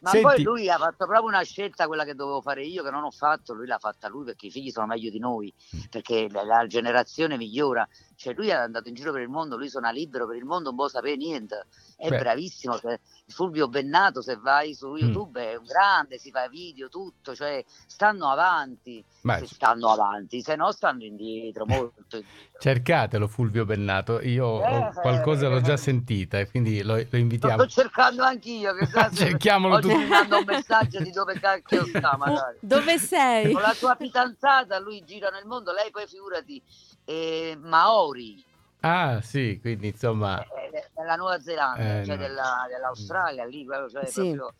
Ma 0.00 0.10
Senti- 0.10 0.26
poi 0.26 0.42
lui 0.42 0.68
ha 0.68 0.76
fatto 0.76 1.06
proprio 1.06 1.28
una 1.28 1.42
scelta, 1.42 1.86
quella 1.86 2.04
che 2.04 2.14
dovevo 2.14 2.40
fare 2.42 2.62
io, 2.62 2.82
che 2.82 2.90
non 2.90 3.04
ho 3.04 3.10
fatto, 3.10 3.54
lui 3.54 3.66
l'ha 3.66 3.78
fatta 3.78 4.06
lui 4.08 4.24
perché 4.24 4.46
i 4.46 4.50
figli 4.50 4.70
sono 4.70 4.86
meglio 4.86 5.10
di 5.10 5.18
noi, 5.18 5.52
Mm. 5.74 5.80
perché 5.90 6.28
la 6.30 6.66
generazione 6.66 7.36
migliora. 7.38 7.88
Cioè 8.16 8.34
lui 8.34 8.48
è 8.48 8.52
andato 8.52 8.88
in 8.88 8.94
giro 8.94 9.12
per 9.12 9.22
il 9.22 9.28
mondo, 9.28 9.56
lui 9.56 9.68
suona 9.68 9.90
libero 9.90 10.26
per 10.26 10.36
il 10.36 10.44
mondo, 10.44 10.68
non 10.68 10.76
può 10.76 10.88
sapere 10.88 11.16
niente, 11.16 11.66
è 11.96 12.08
Beh. 12.08 12.18
bravissimo, 12.18 12.78
cioè, 12.78 12.98
Fulvio 13.28 13.68
Bennato 13.68 14.20
se 14.22 14.36
vai 14.36 14.74
su 14.74 14.94
YouTube 14.96 15.40
è 15.52 15.56
un 15.56 15.64
grande, 15.64 16.18
si 16.18 16.30
fa 16.30 16.48
video, 16.48 16.88
tutto, 16.88 17.34
cioè 17.34 17.64
stanno 17.86 18.28
avanti, 18.28 19.02
Ma 19.22 19.38
se 19.38 19.46
stanno 19.46 19.88
avanti, 19.88 20.42
se 20.42 20.56
no 20.56 20.70
stanno 20.72 21.04
indietro, 21.04 21.64
molto 21.66 22.16
indietro. 22.16 22.58
cercatelo 22.60 23.26
Fulvio 23.28 23.64
Bennato, 23.64 24.20
io 24.20 24.46
ho- 24.46 24.62
Eh, 24.64 24.92
qualcosa 25.00 25.48
l'ho 25.48 25.60
già 25.60 25.72
eh. 25.74 25.78
sentita 25.78 26.38
e 26.38 26.48
quindi 26.50 26.82
lo, 26.82 26.96
lo 26.96 27.06
Lo 27.10 27.18
invitiamo. 27.18 27.62
sto 27.68 27.80
cercando 27.82 28.22
anch'io, 28.22 28.74
che 28.74 28.86
Cerchiamolo 29.14 29.74
oggi 29.76 29.88
tutti. 29.88 29.98
mi 30.02 30.06
manda 30.08 30.36
un 30.38 30.44
messaggio 30.46 31.00
di 31.00 31.10
dove 31.10 31.38
cacchio 31.40 31.84
sta 31.86 32.16
magari. 32.16 32.58
Dove 32.60 32.98
sei? 32.98 33.52
Con 33.52 33.62
la 33.62 33.72
sua 33.74 33.96
fidanzata 33.96 34.78
lui 34.78 35.02
gira 35.04 35.28
nel 35.30 35.46
mondo, 35.46 35.72
lei 35.72 35.90
poi 35.90 36.06
figurati, 36.06 36.62
eh, 37.04 37.56
Maori, 38.04 38.44
Ah 38.80 39.20
sì, 39.22 39.58
quindi 39.62 39.88
insomma... 39.88 40.42
eh, 40.42 40.88
della 40.94 41.16
Nuova 41.16 41.40
Zelanda, 41.40 42.00
Eh, 42.00 42.04
cioè 42.04 42.16
no. 42.16 42.22
della- 42.22 42.66
dell'Australia, 42.68 43.44
lì, 43.46 43.64
quello, 43.64 43.88
cioè, 43.88 44.04
Sì. 44.06 44.20
proprio- 44.20 44.54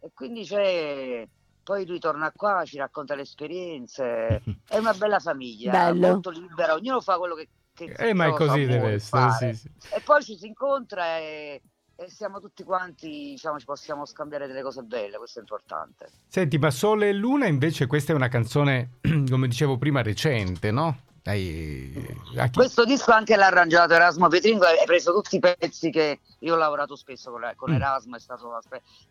E 0.00 0.10
quindi 0.12 0.44
c'è... 0.44 1.26
Poi 1.62 1.86
lui 1.86 2.00
torna 2.00 2.32
qua, 2.32 2.64
ci 2.66 2.76
racconta 2.76 3.14
le 3.14 3.22
esperienze, 3.22 4.42
è 4.68 4.76
una 4.78 4.92
bella 4.94 5.20
famiglia, 5.20 5.70
Bello. 5.70 6.08
molto 6.08 6.30
libera, 6.30 6.74
ognuno 6.74 7.00
fa 7.00 7.16
quello 7.18 7.36
che... 7.36 7.48
che 7.72 7.84
Eh, 7.96 8.12
ma 8.14 8.26
è 8.26 8.32
così 8.34 8.64
deve 8.66 8.94
essere, 8.94 9.28
fare. 9.30 9.54
sì, 9.54 9.60
sì. 9.78 9.94
E 9.94 10.00
poi 10.00 10.22
ci 10.24 10.36
si 10.36 10.48
incontra 10.48 11.18
e, 11.18 11.62
e 11.94 12.10
siamo 12.10 12.40
tutti 12.40 12.64
quanti, 12.64 13.08
diciamo, 13.08 13.60
ci 13.60 13.64
possiamo 13.64 14.04
scambiare 14.04 14.48
delle 14.48 14.62
cose 14.62 14.82
belle, 14.82 15.16
questo 15.18 15.38
è 15.38 15.42
importante. 15.42 16.10
Senti, 16.26 16.58
ma 16.58 16.70
Sole 16.72 17.10
e 17.10 17.12
Luna 17.12 17.46
invece 17.46 17.86
questa 17.86 18.12
è 18.12 18.16
una 18.16 18.28
canzone, 18.28 18.98
come 19.30 19.46
dicevo 19.46 19.78
prima, 19.78 20.02
recente, 20.02 20.72
no? 20.72 20.98
A 21.24 21.34
chi- 21.34 22.50
Questo 22.52 22.84
disco 22.84 23.12
anche 23.12 23.36
l'ha 23.36 23.46
arrangiato 23.46 23.94
Erasmo 23.94 24.26
Petringo, 24.26 24.64
hai 24.64 24.84
preso 24.84 25.12
tutti 25.12 25.36
i 25.36 25.38
pezzi 25.38 25.90
che 25.90 26.20
io 26.40 26.54
ho 26.54 26.56
lavorato 26.56 26.96
spesso 26.96 27.30
con, 27.30 27.52
con 27.54 27.70
Mm. 27.70 27.74
Erasmo, 27.74 28.16
è 28.16 28.18
stato 28.18 28.58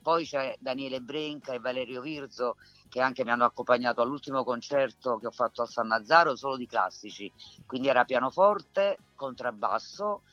poi 0.02 0.26
c'è 0.26 0.56
Daniele 0.60 1.00
Brenca 1.00 1.54
e 1.54 1.60
Valerio 1.60 2.02
Virzo 2.02 2.58
che 2.90 3.00
anche 3.00 3.24
mi 3.24 3.32
hanno 3.32 3.46
accompagnato 3.46 4.02
all'ultimo 4.02 4.44
concerto 4.44 5.18
che 5.20 5.28
ho 5.28 5.32
fatto 5.32 5.62
a 5.62 5.66
San 5.66 5.88
Nazzaro 5.88 6.36
solo 6.36 6.58
di 6.58 6.68
classici, 6.68 7.32
quindi 7.66 7.88
era 7.88 8.04
pianoforte, 8.04 8.98
contrabbasso 9.16 10.24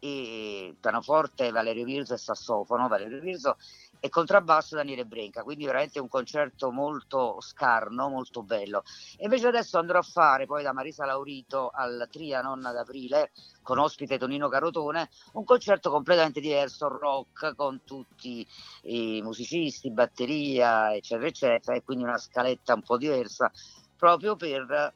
e 0.00 0.74
pianoforte 0.80 1.50
Valerio 1.52 1.84
Virzo 1.84 2.14
e 2.14 2.18
sassofono, 2.18 2.88
Valerio 2.88 3.20
Virzo 3.20 3.56
e 4.00 4.08
contrabbasso 4.08 4.76
Daniele 4.76 5.04
Brenca, 5.04 5.42
quindi 5.42 5.64
veramente 5.64 5.98
un 5.98 6.08
concerto 6.08 6.70
molto 6.70 7.40
scarno, 7.40 8.08
molto 8.08 8.42
bello. 8.42 8.82
E 9.16 9.24
invece 9.24 9.48
adesso 9.48 9.78
andrò 9.78 9.98
a 9.98 10.02
fare 10.02 10.46
poi 10.46 10.62
da 10.62 10.72
Marisa 10.72 11.04
Laurito 11.04 11.70
al 11.72 12.08
Trianon 12.10 12.64
ad 12.64 12.76
aprile 12.76 13.32
con 13.62 13.78
ospite 13.78 14.18
Tonino 14.18 14.48
Carotone 14.48 15.08
un 15.32 15.44
concerto 15.44 15.90
completamente 15.90 16.40
diverso, 16.40 16.88
rock 16.88 17.54
con 17.54 17.80
tutti 17.84 18.46
i 18.82 19.20
musicisti, 19.22 19.90
batteria, 19.90 20.94
eccetera, 20.94 21.26
eccetera, 21.26 21.76
e 21.76 21.82
quindi 21.82 22.04
una 22.04 22.18
scaletta 22.18 22.74
un 22.74 22.82
po' 22.82 22.96
diversa 22.96 23.50
proprio 23.96 24.36
per 24.36 24.94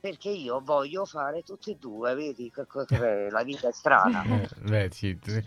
perché 0.00 0.28
io 0.28 0.60
voglio 0.62 1.04
fare 1.04 1.42
tutti 1.42 1.72
e 1.72 1.76
due, 1.78 2.14
vedi 2.14 2.50
che 2.50 2.64
la 3.30 3.42
vita 3.42 3.68
è 3.68 3.72
strana. 3.72 4.22
Eh, 4.24 4.48
beh, 4.60 4.88
sì, 4.92 5.18
sì. 5.22 5.44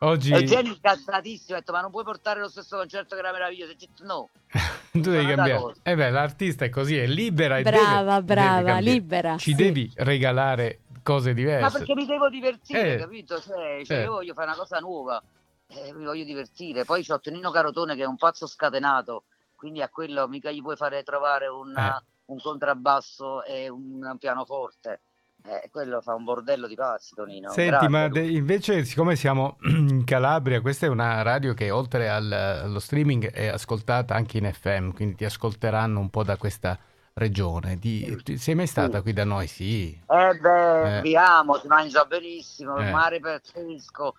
Oggi 0.00 0.32
E 0.34 0.44
Jenny 0.44 0.68
incazzatissimo, 0.70 1.56
ha 1.56 1.60
detto 1.60 1.72
ma 1.72 1.80
non 1.80 1.90
puoi 1.90 2.04
portare 2.04 2.40
lo 2.40 2.48
stesso 2.48 2.76
concerto 2.76 3.14
che 3.14 3.20
era 3.20 3.32
meraviglioso, 3.32 3.74
detto, 3.78 4.04
no, 4.04 4.28
tu 4.92 5.10
devi 5.10 5.26
cambiare. 5.26 5.74
Eh 5.82 5.94
beh, 5.94 6.10
l'artista 6.10 6.64
è 6.64 6.68
così, 6.70 6.96
è 6.98 7.06
libera 7.06 7.58
e 7.58 7.62
Brava, 7.62 7.80
deve- 7.80 8.04
deve 8.04 8.22
brava, 8.24 8.54
cambiare. 8.56 8.80
libera. 8.82 9.36
Ci 9.38 9.50
sì. 9.50 9.56
devi 9.56 9.92
regalare 9.96 10.80
cose 11.02 11.32
diverse. 11.32 11.62
ma 11.62 11.70
perché 11.70 11.94
mi 11.94 12.04
devo 12.06 12.28
divertire, 12.28 12.94
Eh. 12.94 12.98
capito? 12.98 13.40
Cioè, 13.40 13.82
cioè, 13.84 13.98
Eh. 13.98 14.02
io 14.02 14.10
voglio 14.12 14.34
fare 14.34 14.48
una 14.48 14.56
cosa 14.56 14.78
nuova, 14.78 15.22
eh, 15.68 15.92
mi 15.94 16.04
voglio 16.04 16.24
divertire. 16.24 16.84
Poi 16.84 17.02
c'ho 17.04 17.18
Tonino 17.18 17.50
Carotone 17.50 17.96
che 17.96 18.02
è 18.02 18.06
un 18.06 18.16
pazzo 18.18 18.46
scatenato, 18.46 19.24
quindi 19.56 19.80
a 19.80 19.88
quello 19.88 20.28
mica 20.28 20.50
gli 20.50 20.60
puoi 20.60 20.76
fare 20.76 21.02
trovare 21.02 21.46
un, 21.46 21.74
Eh. 21.74 22.02
Un 22.28 22.38
contrabbasso 22.40 23.44
e 23.44 23.68
un 23.68 24.16
pianoforte. 24.18 25.00
Eh, 25.44 25.68
quello 25.70 26.00
fa 26.00 26.14
un 26.14 26.24
bordello 26.24 26.66
di 26.66 26.74
pazzi, 26.74 27.14
Tonino. 27.14 27.50
Senti, 27.50 27.70
Grazie, 27.70 27.88
ma 27.88 28.08
de- 28.08 28.26
invece, 28.26 28.84
siccome 28.84 29.14
siamo 29.16 29.56
in 29.70 30.04
Calabria, 30.04 30.60
questa 30.60 30.86
è 30.86 30.88
una 30.88 31.22
radio 31.22 31.54
che 31.54 31.70
oltre 31.70 32.08
al- 32.10 32.30
allo 32.32 32.80
streaming 32.80 33.30
è 33.30 33.46
ascoltata 33.46 34.14
anche 34.14 34.38
in 34.38 34.52
FM, 34.52 34.90
quindi 34.90 35.14
ti 35.14 35.24
ascolteranno 35.24 36.00
un 36.00 36.10
po' 36.10 36.24
da 36.24 36.36
questa 36.36 36.76
regione. 37.14 37.76
Di- 37.78 38.20
ti- 38.24 38.36
sei 38.36 38.56
mai 38.56 38.66
stata 38.66 38.96
Sì. 38.98 39.02
qui 39.04 39.12
da 39.12 39.24
noi? 39.24 39.46
Sì. 39.46 39.90
Eh 40.06 40.34
beh, 40.38 40.98
Eh. 40.98 41.00
vi 41.02 41.16
amo, 41.16 41.54
si 41.56 41.66
mangia 41.68 42.04
benissimo, 42.04 42.76
Eh. 42.76 42.84
il 42.86 42.90
mare 42.92 43.20
pazzesco, 43.20 44.14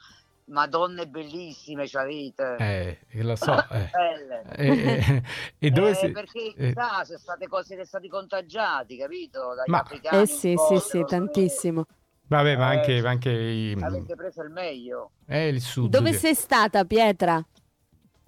madonne 0.50 1.08
bellissime 1.08 1.88
ci 1.88 1.98
avete. 1.98 2.56
Eh, 2.60 3.00
eh, 3.10 3.24
lo 3.24 3.36
so. 3.36 3.54
eh. 3.72 3.90
Belle. 3.92 4.44
Eh, 4.56 4.68
eh, 4.68 5.24
e 5.58 5.70
dove 5.72 5.92
Eh, 5.92 5.96
si- 5.96 6.12
perché 6.12 6.54
eh, 6.56 6.74
sa, 6.74 7.04
se 7.04 7.18
state, 7.18 7.48
siete 7.64 7.86
stati 7.86 8.08
contagiati, 8.08 8.98
capito? 8.98 9.54
Dagli 9.56 9.70
Ma- 9.70 9.80
africani. 9.80 10.22
Eh 10.24 10.26
sì, 10.28 10.56
sì, 10.58 10.80
sì, 10.80 11.04
tantissimo. 11.06 11.86
Vabbè, 12.28 12.56
ma 12.58 12.74
Eh, 12.74 12.78
anche, 12.78 13.08
anche 13.08 13.32
i- 13.32 13.78
Avete 13.82 14.16
preso 14.16 14.44
il 14.44 14.52
meglio. 14.52 15.12
eh, 15.28 15.48
il 15.48 15.62
sud. 15.62 15.90
Dove 15.90 16.14
sei 16.14 16.36
stata, 16.36 16.86
Pietra? 16.86 17.44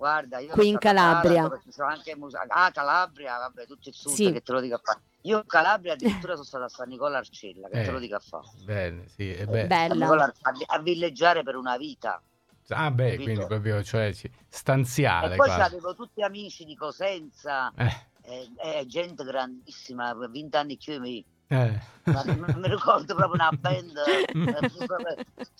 Guarda, 0.02 0.40
io 0.40 0.54
Qui 0.54 0.68
in 0.68 0.80
Calabria. 0.80 1.34
Taranto, 1.34 1.50
perché 1.58 1.72
sono 1.72 1.88
anche 1.90 2.16
mus- 2.16 2.34
Ah, 2.34 2.72
Calabria, 2.72 3.38
vabbè, 3.38 3.68
tutto 3.68 3.88
il 3.90 3.94
sud 3.94 4.14
Sì. 4.16 4.32
che 4.32 4.42
te 4.42 4.52
lo 4.52 4.60
dico 4.60 4.74
a 4.74 4.82
fare. 4.84 5.00
Io 5.22 5.38
in 5.38 5.46
Calabria 5.46 5.94
addirittura 6.26 6.34
sono 6.34 6.44
stata 6.44 6.64
a 6.66 6.70
San 6.70 6.90
Nicola 6.90 7.20
Arcella, 7.20 7.70
che 7.70 7.82
Eh. 7.82 7.86
te 7.86 7.92
lo 7.92 8.00
dico 8.00 8.16
a 8.16 8.20
fare. 8.20 8.48
Bene, 8.64 9.08
sì, 9.10 9.32
eh, 9.32 9.46
beh. 9.46 9.68
Bella. 9.68 10.08
A, 10.24 10.34
a 10.66 10.80
villeggiare 10.80 11.44
per 11.44 11.56
una 11.56 11.78
vita. 11.78 12.20
Ah, 12.70 12.90
beh, 12.90 13.12
Capito? 13.12 13.24
quindi 13.24 13.46
proprio, 13.46 13.84
cioè, 13.84 14.12
stanziale 14.50 15.34
e 15.34 15.38
poi 15.38 15.48
quasi. 15.48 15.62
avevo 15.62 15.94
tutti 15.94 16.24
amici 16.24 16.66
di 16.66 16.76
Cosenza, 16.76 17.72
Eh, 17.76 18.08
eh, 18.24 18.50
eh, 18.80 18.86
gente 18.88 19.24
grandissima, 19.24 20.16
20 20.16 20.56
anni 20.58 20.78
più 20.78 20.94
di 20.94 21.00
me. 21.00 21.24
Eh. 21.52 21.80
Ma 22.04 22.24
mi 22.26 22.68
ricordo 22.68 23.14
proprio 23.14 23.34
una 23.34 23.52
band, 23.52 23.96
eh, 24.08 24.26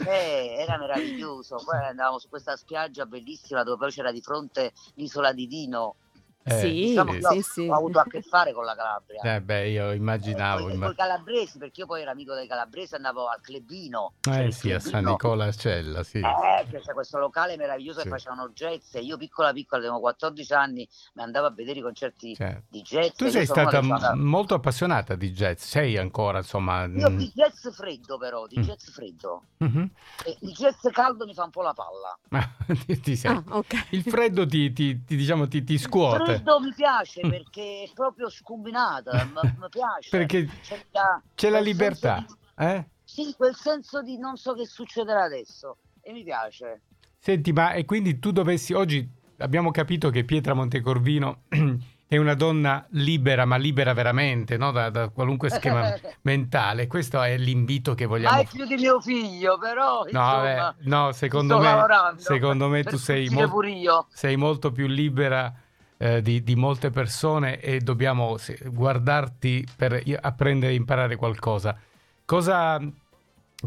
eh, 0.06 0.56
era 0.58 0.78
meraviglioso. 0.78 1.62
Poi 1.64 1.78
andavamo 1.78 2.18
su 2.18 2.30
questa 2.30 2.56
spiaggia 2.56 3.06
bellissima 3.06 3.64
dove 3.64 3.78
poi 3.78 3.92
c'era 3.92 4.12
di 4.12 4.22
fronte 4.22 4.72
l'isola 4.96 5.34
di 5.34 5.48
Dino. 5.48 5.96
Eh, 6.44 6.60
Sì, 6.60 6.72
Diciamo 6.88 7.12
sì, 7.14 7.20
io 7.20 7.42
sì. 7.44 7.68
ho 7.68 7.76
avuto 7.76 8.00
a 8.00 8.04
che 8.06 8.22
fare 8.24 8.52
con 8.52 8.66
la 8.66 8.74
Calabria. 8.76 9.36
Eh, 9.36 9.42
beh, 9.42 9.70
io 9.70 9.92
immaginavo. 9.92 10.64
con 10.64 10.72
imma- 10.74 10.90
i 10.90 10.96
calabresi, 10.96 11.60
perché 11.60 11.82
io 11.82 11.86
poi 11.86 12.02
ero 12.02 12.10
amico 12.12 12.34
dei 12.34 12.48
calabresi, 12.48 12.96
andavo 12.96 13.28
al 13.28 13.40
clubino. 13.42 14.14
C'era 14.22 14.40
Eh 14.40 14.46
il 14.46 14.54
sì, 14.54 14.72
a 14.72 14.80
San. 14.80 15.04
Nicola 15.06 15.46
Arcella, 15.46 16.02
sì. 16.04 16.18
Eh, 16.20 16.66
che 16.68 16.80
c'è 16.82 16.94
questo 16.94 17.20
locale 17.20 17.58
meraviglioso 17.58 18.00
Sì. 18.00 18.06
che 18.06 18.10
facevano 18.10 18.50
jazz. 18.50 18.96
e 18.96 19.02
Io 19.02 19.18
piccola 19.18 19.54
piccola, 19.54 19.82
avevo 19.82 20.00
14 20.00 20.54
anni, 20.54 20.88
mi 21.14 21.22
andavo 21.22 21.46
a 21.46 21.52
vedere 21.52 21.78
i 21.80 21.82
concerti 21.84 22.36
Cioè, 22.36 22.60
di 22.68 22.82
jazz. 22.82 23.16
tu 23.16 23.28
sei 23.30 23.46
stata 23.46 23.80
m- 23.82 24.14
molto 24.16 24.56
appassionata 24.56 25.14
di 25.16 25.32
jazz, 25.32 25.62
sei 25.64 25.98
ancora, 25.98 26.40
insomma. 26.40 26.86
Io 26.86 27.10
mm, 27.12 27.18
di 27.18 27.32
jazz 27.36 27.70
freddo 27.70 28.18
però, 28.18 28.48
di 28.48 28.58
Mm. 28.58 28.64
jazz 28.64 28.90
freddo. 28.90 29.44
mhm. 29.58 29.90
E 30.26 30.38
il 30.42 30.54
jazz 30.54 30.88
caldo 30.92 31.26
mi 31.26 31.34
fa 31.34 31.44
un 31.44 31.50
po' 31.52 31.62
la 31.62 31.74
palla. 31.74 32.18
Ma 32.30 32.42
ti- 32.86 33.00
ti 33.00 33.20
Ah, 33.28 33.44
ok. 33.50 33.88
Il 33.92 34.04
freddo 34.04 34.46
ti, 34.46 34.72
ti- 34.74 35.04
ti, 35.04 35.16
diciamo, 35.16 35.48
ti, 35.48 35.64
ti 35.64 35.78
scuote. 35.78 36.31
Freddo 36.36 36.60
mi 36.60 36.74
piace 36.74 37.26
Mm. 37.26 37.30
perché 37.30 37.84
è 37.90 37.92
proprio 37.94 38.30
scombinata, 38.30 39.24
mi 39.26 39.68
piace. 39.70 40.10
Perché 40.10 40.48
C'è, 40.62 40.86
la- 40.92 41.22
c'è 41.36 41.50
la 41.50 41.60
libertà. 41.60 42.26
di- 42.28 42.64
eh? 42.66 42.86
sì, 43.04 43.34
quel 43.36 43.56
senso 43.56 44.02
di 44.02 44.18
non 44.18 44.38
so 44.38 44.54
che 44.54 44.66
succederà 44.66 45.24
adesso 45.24 45.78
e 46.02 46.12
mi 46.12 46.24
piace. 46.24 46.82
Senti, 47.20 47.52
ma 47.54 47.74
e 47.74 47.86
quindi 47.86 48.20
tu 48.20 48.32
dovessi 48.32 48.74
oggi 48.74 49.08
abbiamo 49.38 49.72
capito 49.72 50.10
che 50.10 50.24
Pietra 50.24 50.54
Montecorvino 50.54 51.44
è 52.08 52.18
una 52.18 52.34
donna 52.34 52.86
libera, 52.92 53.46
ma 53.46 53.56
libera 53.58 53.94
veramente, 53.94 54.58
no? 54.58 54.72
da, 54.72 54.90
da 54.90 55.10
qualunque 55.10 55.50
schema 55.50 55.94
mentale. 56.24 56.88
Questo 56.88 57.22
è 57.22 57.38
l'invito 57.38 57.94
che 57.94 58.06
vogliamo 58.06 58.36
Mai 58.38 58.48
più 58.48 58.66
di 58.66 58.76
mio 58.76 59.00
figlio, 59.00 59.58
però 59.58 60.02
No, 60.04 60.08
insomma, 60.08 60.76
beh, 60.78 60.90
no, 60.90 61.12
secondo 61.12 61.60
me, 61.60 61.86
secondo 62.18 62.68
me 62.70 62.84
tu 62.84 62.98
sei, 62.98 63.28
io. 63.28 64.08
sei 64.12 64.36
molto 64.36 64.72
più 64.72 64.88
libera 64.88 65.54
eh, 66.02 66.22
di, 66.24 66.42
di 66.44 66.56
molte 66.56 66.90
persone 66.90 67.60
e 67.60 67.80
dobbiamo 67.80 68.36
guardarti 68.66 69.68
per 69.76 70.02
apprendere 70.20 70.72
e 70.72 70.76
imparare 70.76 71.16
qualcosa. 71.16 71.78
Cosa, 72.26 72.80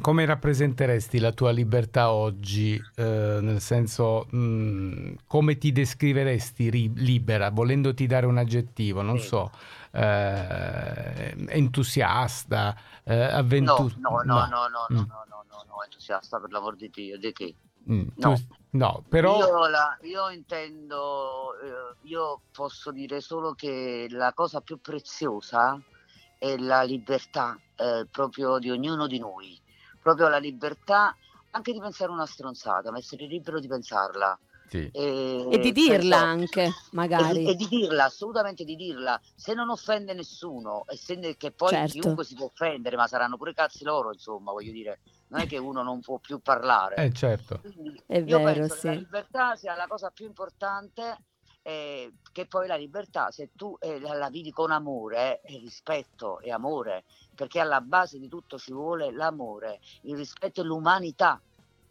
come 0.00 0.24
rappresenteresti 0.24 1.20
la 1.20 1.30
tua 1.30 1.52
libertà 1.52 2.10
oggi? 2.10 2.74
Eh, 2.96 3.38
nel 3.40 3.60
senso, 3.60 4.26
mh, 4.30 5.12
come 5.28 5.58
ti 5.58 5.70
descriveresti 5.70 6.70
ri- 6.70 6.92
libera, 6.96 7.50
volendoti 7.50 8.06
dare 8.06 8.26
un 8.26 8.38
aggettivo? 8.38 9.00
Non 9.02 9.20
so, 9.20 9.52
eh, 9.92 11.34
entusiasta, 11.50 12.76
eh, 13.04 13.14
No, 13.14 13.74
avventurosa? 13.76 13.94
no, 13.96 14.22
no, 14.22 14.46
no, 14.46 14.68
no, 14.68 14.88
no, 14.88 14.88
Mm. 14.92 15.04
no, 15.08 15.24
no, 15.28 15.44
no, 15.48 15.64
no, 15.68 15.82
entusiasta 15.84 16.38
per 16.40 16.50
l'amor 16.50 16.76
di 16.76 16.88
Dio, 16.90 17.18
di 17.18 17.32
che? 17.32 17.56
Mm, 17.90 18.08
No. 18.16 18.34
tu- 18.34 18.42
no, 18.70 19.04
però... 19.08 19.38
Io, 19.38 19.66
la- 19.68 19.98
io 20.02 20.30
intendo, 20.30 21.58
eh, 21.60 22.08
io 22.08 22.40
posso 22.50 22.90
dire 22.90 23.20
solo 23.20 23.52
che 23.52 24.06
la 24.10 24.32
cosa 24.32 24.60
più 24.60 24.80
preziosa 24.80 25.80
è 26.38 26.56
la 26.56 26.82
libertà 26.82 27.58
eh, 27.76 28.06
proprio 28.10 28.58
di 28.58 28.70
ognuno 28.70 29.06
di 29.06 29.18
noi. 29.18 29.60
proprio 30.04 30.28
la 30.28 30.36
libertà 30.36 31.16
anche 31.52 31.72
di 31.72 31.80
pensare 31.80 32.10
una 32.10 32.26
stronzata, 32.26 32.90
ma 32.90 32.98
essere 32.98 33.26
libero 33.26 33.58
di 33.58 33.68
pensarla. 33.68 34.38
Sì. 34.68 34.90
E, 34.92 35.48
e, 35.50 35.58
di 35.58 35.72
dirla 35.72 35.96
penso, 35.96 36.14
anche, 36.16 36.72
magari. 36.90 37.44
E, 37.44 37.50
e, 37.50 37.54
di 37.54 37.66
dirla, 37.68 38.04
assolutamente 38.04 38.64
di 38.64 38.76
dirla, 38.76 39.20
se 39.34 39.54
non 39.54 39.70
offende 39.70 40.12
nessuno, 40.14 40.84
essendo 40.88 41.32
che 41.38 41.52
poi 41.52 41.70
certo. 41.70 41.98
chiunque 41.98 42.24
si 42.24 42.34
può 42.34 42.46
offendere, 42.46 42.96
ma 42.96 43.06
saranno 43.06 43.36
pure 43.36 43.54
cazzi 43.54 43.84
loro, 43.84 44.12
insomma, 44.12 44.52
voglio 44.52 44.72
dire, 44.72 45.00
non 45.34 45.42
è 45.42 45.46
che 45.48 45.58
uno 45.58 45.82
non 45.82 46.00
può 46.00 46.18
più 46.18 46.38
parlare. 46.38 46.94
Eh, 46.94 47.12
certo. 47.12 47.58
Quindi 47.60 48.00
è 48.06 48.18
io 48.18 48.38
vero, 48.38 48.60
penso 48.60 48.74
sì. 48.74 48.80
che 48.80 48.86
la 48.86 48.94
libertà 48.94 49.56
sia 49.56 49.74
la 49.74 49.86
cosa 49.88 50.10
più 50.10 50.26
importante 50.26 51.18
eh, 51.62 52.12
che 52.30 52.46
poi 52.46 52.68
la 52.68 52.76
libertà, 52.76 53.30
se 53.30 53.50
tu 53.54 53.76
eh, 53.80 53.98
la 53.98 54.28
vivi 54.30 54.52
con 54.52 54.70
amore, 54.70 55.40
eh, 55.42 55.58
rispetto 55.58 56.38
e 56.40 56.52
amore, 56.52 57.04
perché 57.34 57.58
alla 57.58 57.80
base 57.80 58.18
di 58.18 58.28
tutto 58.28 58.58
ci 58.58 58.72
vuole 58.72 59.10
l'amore, 59.10 59.80
il 60.02 60.16
rispetto 60.16 60.60
e 60.60 60.64
l'umanità, 60.64 61.40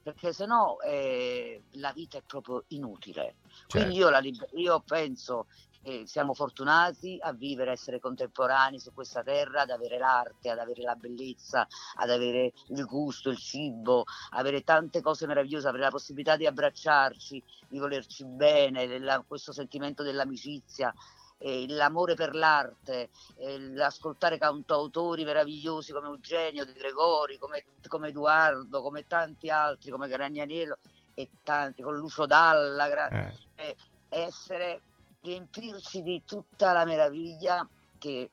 perché 0.02 0.32
se 0.32 0.46
no 0.46 0.80
eh, 0.82 1.64
la 1.74 1.92
vita 1.92 2.18
è 2.18 2.22
proprio 2.26 2.64
inutile. 2.68 3.36
Certo. 3.48 3.78
Quindi 3.78 3.96
io, 3.96 4.20
liber- 4.20 4.50
io 4.54 4.80
penso 4.86 5.48
e 5.84 6.04
siamo 6.08 6.34
fortunati 6.34 7.18
a 7.22 7.34
vivere, 7.34 7.72
a 7.72 7.74
essere 7.74 8.00
contemporanei 8.00 8.80
su 8.80 8.94
questa 8.94 9.22
terra, 9.22 9.62
ad 9.62 9.70
avere 9.70 9.98
l'arte, 9.98 10.50
ad 10.50 10.58
avere 10.58 10.82
la 10.82 10.96
bellezza, 10.96 11.68
ad 11.96 12.10
avere 12.10 12.54
il 12.68 12.86
gusto, 12.86 13.30
il 13.30 13.38
cibo, 13.38 14.06
avere 14.32 14.64
tante 14.64 15.02
cose 15.02 15.28
meravigliose, 15.28 15.68
avere 15.68 15.84
la 15.84 15.90
possibilità 15.90 16.38
di 16.38 16.48
abbracciarci, 16.48 17.44
di 17.68 17.80
volerci 17.80 18.24
bene, 18.24 18.88
della, 18.88 19.24
questo 19.28 19.52
sentimento 19.52 20.04
dell'amicizia. 20.04 20.94
Eh, 21.38 21.66
l'amore 21.68 22.16
per 22.16 22.34
l'arte, 22.34 23.10
eh, 23.36 23.60
l'ascoltare 23.60 24.38
cantautori 24.38 25.26
meravigliosi 25.26 25.92
come 25.92 26.08
Eugenio 26.08 26.64
De 26.64 26.72
Gregori, 26.72 27.38
come, 27.38 27.66
come 27.90 28.08
Edoardo, 28.08 28.82
come 28.82 29.06
tanti 29.06 29.50
altri, 29.50 29.92
come 29.92 30.08
Gragnaniello 30.08 30.78
e 31.14 31.30
tanti, 31.44 31.82
con 31.82 31.98
Lucio 31.98 32.26
Dalla, 32.26 33.10
eh. 33.10 33.34
eh 33.56 33.76
essere 34.08 34.82
riempirci 35.24 36.04
di 36.04 36.22
tutta 36.26 36.74
la 36.74 36.86
meraviglia 36.86 37.68
che 37.98 38.32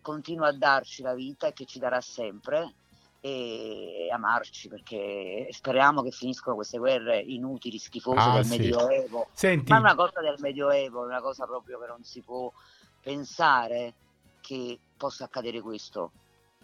continua 0.00 0.48
a 0.48 0.52
darci 0.52 1.02
la 1.02 1.14
vita 1.14 1.46
e 1.46 1.52
che 1.52 1.64
ci 1.64 1.78
darà 1.78 2.00
sempre 2.00 2.74
e 3.24 4.08
amarci 4.12 4.68
perché 4.68 5.46
speriamo 5.52 6.02
che 6.02 6.10
finiscono 6.10 6.56
queste 6.56 6.78
guerre 6.78 7.20
inutili, 7.20 7.78
schifose 7.78 8.18
ah, 8.18 8.34
del 8.34 8.44
sì. 8.44 8.58
Medioevo. 8.58 9.28
Senti. 9.32 9.70
Ma 9.70 9.76
è 9.76 9.80
una 9.80 9.94
cosa 9.94 10.20
del 10.20 10.34
Medioevo, 10.40 11.04
è 11.04 11.06
una 11.06 11.20
cosa 11.20 11.46
proprio 11.46 11.78
che 11.78 11.86
non 11.86 12.02
si 12.02 12.20
può 12.20 12.52
pensare 13.00 13.94
che 14.40 14.76
possa 14.96 15.24
accadere 15.24 15.60
questo. 15.60 16.10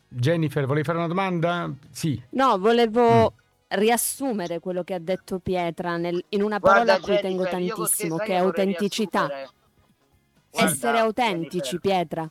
Jennifer, 0.08 0.66
volevi 0.66 0.84
fare 0.84 0.98
una 0.98 1.06
domanda? 1.06 1.72
Sì. 1.90 2.20
No, 2.30 2.58
volevo 2.58 3.30
mm. 3.30 3.78
riassumere 3.78 4.58
quello 4.58 4.82
che 4.82 4.94
ha 4.94 4.98
detto 4.98 5.38
Pietra 5.38 5.96
nel, 5.96 6.24
in 6.30 6.42
una 6.42 6.58
parola 6.58 6.94
a 6.94 7.00
cui 7.00 7.20
tengo 7.20 7.44
tantissimo, 7.44 8.16
che 8.16 8.32
è 8.32 8.36
autenticità. 8.36 9.26
Guarda, 9.26 9.52
Essere 10.64 10.98
autentici, 10.98 11.78
Pietra. 11.78 12.28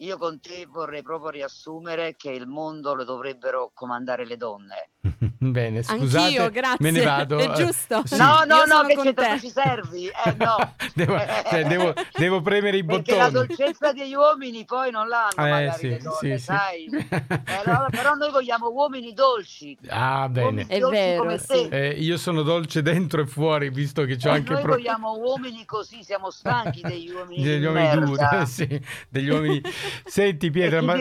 Io 0.00 0.16
con 0.16 0.40
te 0.40 0.64
vorrei 0.70 1.02
proprio 1.02 1.30
riassumere 1.30 2.14
che 2.16 2.30
il 2.30 2.46
mondo 2.46 2.94
lo 2.94 3.02
dovrebbero 3.02 3.72
comandare 3.74 4.24
le 4.24 4.36
donne. 4.36 4.90
Bene, 5.40 5.82
scusate, 5.82 6.24
Anch'io, 6.24 6.50
grazie. 6.50 6.76
me 6.80 6.90
ne 6.90 7.04
vado. 7.04 7.38
È 7.38 7.52
giusto. 7.52 8.02
Sì. 8.08 8.16
No, 8.16 8.44
no, 8.46 8.64
no, 8.64 8.86
che 8.86 8.94
c'entra 8.94 9.34
tu 9.34 9.40
ci 9.40 9.50
servi. 9.50 10.06
Eh, 10.06 10.34
no. 10.38 10.74
devo, 10.94 11.18
cioè, 11.48 11.64
devo, 11.64 11.92
devo, 12.16 12.40
premere 12.40 12.78
i 12.78 12.84
Perché 12.84 13.14
bottoni. 13.14 13.18
la 13.18 13.30
dolcezza 13.30 13.92
degli 13.92 14.14
uomini 14.14 14.64
poi 14.64 14.90
non 14.90 15.08
l'hanno 15.08 15.30
eh, 15.36 15.50
magari 15.50 15.78
sì, 15.78 15.98
donne, 16.02 16.38
sì, 16.38 16.44
sai? 16.44 16.84
Eh, 16.86 17.62
allora, 17.64 17.88
però 17.90 18.14
noi 18.14 18.30
vogliamo 18.30 18.68
uomini 18.68 19.12
dolci. 19.12 19.76
Ah, 19.88 20.28
bene. 20.28 20.66
È 20.66 20.80
vero, 20.80 21.28
eh, 21.70 21.90
io 21.90 22.16
sono 22.16 22.42
dolce 22.42 22.82
dentro 22.82 23.20
e 23.20 23.26
fuori, 23.26 23.68
visto 23.70 24.04
che 24.04 24.16
c'ho 24.16 24.30
anche... 24.30 24.52
Noi 24.52 24.62
pro... 24.62 24.72
vogliamo 24.72 25.16
uomini 25.16 25.64
così, 25.64 26.02
siamo 26.02 26.30
stanchi 26.30 26.80
degli 26.82 27.10
uomini 27.10 27.42
degli 27.42 27.64
uomini 27.64 28.00
duri, 28.00 28.26
eh, 28.32 28.46
sì, 28.46 28.80
degli 29.08 29.28
uomini... 29.28 29.60
Senti 30.04 30.50
Pietro, 30.50 30.82
ma... 30.82 30.94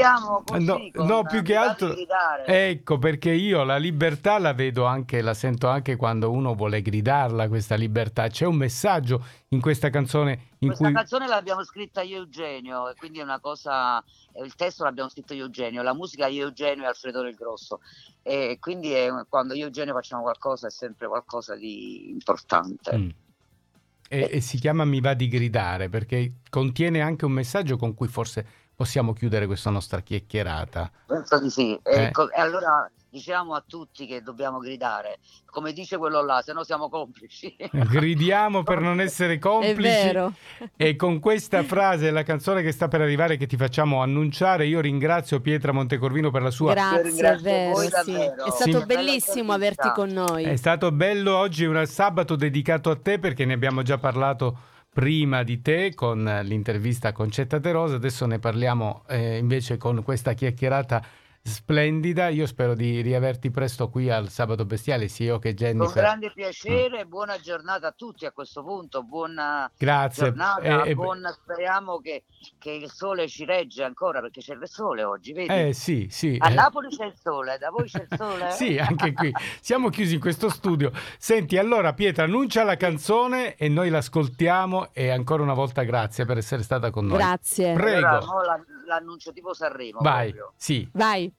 Così, 0.45 0.63
no, 0.63 0.79
no, 0.93 1.23
più 1.23 1.41
che 1.41 1.55
altro... 1.55 1.93
Ecco, 2.45 2.97
perché 2.97 3.31
io 3.31 3.63
la 3.63 3.77
libertà 3.77 4.37
la 4.39 4.53
vedo 4.53 4.85
anche, 4.85 5.21
la 5.21 5.33
sento 5.33 5.67
anche 5.67 5.95
quando 5.95 6.31
uno 6.31 6.55
vuole 6.55 6.81
gridarla 6.81 7.47
questa 7.47 7.75
libertà. 7.75 8.27
C'è 8.27 8.45
un 8.45 8.55
messaggio 8.55 9.23
in 9.49 9.61
questa 9.61 9.89
canzone 9.89 10.55
in 10.59 10.67
questa 10.69 10.85
cui... 10.85 10.93
canzone 10.93 11.27
l'abbiamo 11.27 11.63
scritta 11.63 12.01
io 12.01 12.15
e 12.15 12.19
Eugenio, 12.19 12.89
e 12.89 12.95
quindi 12.95 13.19
è 13.19 13.23
una 13.23 13.39
cosa, 13.39 14.03
il 14.43 14.55
testo 14.55 14.83
l'abbiamo 14.83 15.09
scritto 15.09 15.33
io 15.33 15.43
e 15.43 15.45
Eugenio, 15.45 15.83
la 15.83 15.93
musica 15.93 16.27
io 16.27 16.43
e 16.43 16.47
Eugenio 16.47 16.83
e 16.83 16.87
Alfredo 16.87 17.21
del 17.21 17.35
Grosso. 17.35 17.79
E 18.23 18.57
quindi 18.59 18.91
è, 18.91 19.09
quando 19.29 19.53
io 19.53 19.63
e 19.63 19.65
Eugenio 19.65 19.93
facciamo 19.93 20.23
qualcosa 20.23 20.67
è 20.67 20.71
sempre 20.71 21.07
qualcosa 21.07 21.55
di 21.55 22.09
importante. 22.09 22.97
Mm. 22.97 23.09
E, 24.09 24.29
e, 24.31 24.41
si 24.41 24.57
chiama 24.57 24.85
Mi 24.85 25.01
va 25.01 25.13
di 25.13 25.27
gridare 25.27 25.89
perché 25.89 26.35
contiene 26.49 27.01
anche 27.01 27.25
un 27.25 27.33
messaggio 27.33 27.75
con 27.75 27.93
cui 27.93 28.07
forse 28.07 28.47
possiamo 28.77 29.11
chiudere 29.11 29.47
questa 29.47 29.71
nostra 29.71 30.01
chiacchierata. 30.01 30.91
Penso 31.07 31.39
di 31.39 31.49
sì. 31.49 31.79
Eh. 31.81 32.03
Ecco, 32.03 32.31
e 32.31 32.39
allora 32.39 32.87
diciamo 33.09 33.55
a 33.55 33.63
tutti 33.65 34.05
che 34.05 34.21
dobbiamo 34.21 34.59
gridare, 34.59 35.17
come 35.45 35.73
dice 35.73 35.97
quello 35.97 36.23
là, 36.23 36.43
se 36.45 36.53
no 36.53 36.63
siamo 36.63 36.87
complici. 36.87 37.55
Gridiamo 37.73 38.61
per 38.61 38.79
non 38.79 39.01
essere 39.01 39.39
complici. 39.39 39.85
E 40.77 40.95
con 40.95 41.19
questa 41.19 41.63
frase, 41.63 42.11
la 42.11 42.21
canzone 42.21 42.61
che 42.61 42.71
sta 42.71 42.87
per 42.87 43.01
arrivare, 43.01 43.35
che 43.35 43.47
ti 43.47 43.57
facciamo 43.57 44.03
annunciare, 44.03 44.67
io 44.67 44.79
ringrazio 44.79 45.39
Pietra 45.39 45.71
Montecorvino 45.71 46.29
per 46.29 46.43
la 46.43 46.51
sua... 46.51 46.73
Grazie, 46.73 47.31
è 47.31 47.37
vero, 47.37 47.75
sì. 47.77 48.13
È 48.13 48.49
stato 48.51 48.79
sì. 48.79 48.85
bellissimo 48.85 49.53
averti 49.53 49.89
con 49.95 50.09
noi. 50.09 50.43
È 50.43 50.55
stato 50.55 50.91
bello, 50.91 51.35
oggi 51.35 51.63
è 51.63 51.67
un 51.67 51.83
sabato 51.87 52.35
dedicato 52.35 52.91
a 52.91 52.95
te 52.95 53.17
perché 53.17 53.43
ne 53.45 53.53
abbiamo 53.53 53.81
già 53.81 53.97
parlato 53.97 54.75
prima 54.97 55.43
di 55.43 55.61
te 55.61 55.93
con 55.93 56.23
l'intervista 56.41 57.09
a 57.09 57.11
Concetta 57.11 57.59
Terosa, 57.59 57.97
adesso 57.97 58.25
ne 58.25 58.39
parliamo 58.39 59.03
eh, 59.07 59.37
invece 59.37 59.77
con 59.77 60.01
questa 60.01 60.33
chiacchierata 60.33 61.05
splendida. 61.49 62.27
Io 62.27 62.45
spero 62.45 62.73
di 62.73 63.01
riaverti 63.01 63.51
presto 63.51 63.89
qui 63.89 64.09
al 64.09 64.29
Sabato 64.29 64.65
Bestiale, 64.65 65.07
sia 65.07 65.33
io 65.33 65.39
che 65.39 65.53
Jennifer. 65.53 65.93
Con 65.93 66.01
grande 66.01 66.31
piacere, 66.33 67.05
mm. 67.05 67.09
buona 67.09 67.39
giornata 67.39 67.87
a 67.87 67.91
tutti 67.91 68.25
a 68.25 68.31
questo 68.31 68.63
punto. 68.63 69.03
Buona 69.03 69.69
Grazie. 69.77 70.25
giornata. 70.25 70.83
E, 70.83 70.95
buona, 70.95 71.31
speriamo 71.31 71.99
che, 71.99 72.23
che, 72.57 72.71
il 72.71 72.91
sole 72.91 73.27
ci 73.27 73.45
regge 73.45 73.83
ancora 73.83 74.19
perché 74.21 74.41
c'è 74.41 74.53
il 74.53 74.67
sole 74.67 75.03
oggi. 75.03 75.33
Vedi? 75.33 75.53
Eh 75.53 75.73
sì, 75.73 76.07
sì. 76.09 76.35
A 76.39 76.49
Napoli 76.49 76.89
c'è 76.89 77.05
il 77.05 77.15
sole, 77.15 77.57
da 77.57 77.69
voi 77.69 77.87
c'è 77.87 78.05
il 78.09 78.17
sole? 78.17 78.51
sì, 78.55 78.77
anche 78.77 79.13
qui. 79.13 79.33
Siamo 79.61 79.89
chiusi 79.89 80.15
in 80.15 80.19
questo 80.19 80.49
studio. 80.49 80.91
Senti, 81.17 81.57
allora 81.57 81.93
Pietra, 81.93 82.23
annuncia 82.23 82.63
la 82.63 82.77
canzone 82.77 83.55
e 83.55 83.69
noi 83.69 83.89
l'ascoltiamo. 83.89 84.89
E 84.93 85.09
ancora 85.09 85.43
una 85.43 85.53
volta 85.53 85.83
grazie 85.83 86.25
per 86.25 86.37
essere 86.37 86.63
stata 86.63 86.89
con 86.89 87.05
noi. 87.05 87.17
Grazie. 87.17 87.73
Prego. 87.73 88.07
Allora, 88.07 88.63
l'annuncio 88.85 89.31
tipo 89.31 89.53
Sanremo. 89.53 89.99
Vai, 90.01 90.31
proprio. 90.31 90.53
sì. 90.57 90.89
Vai. 90.93 91.31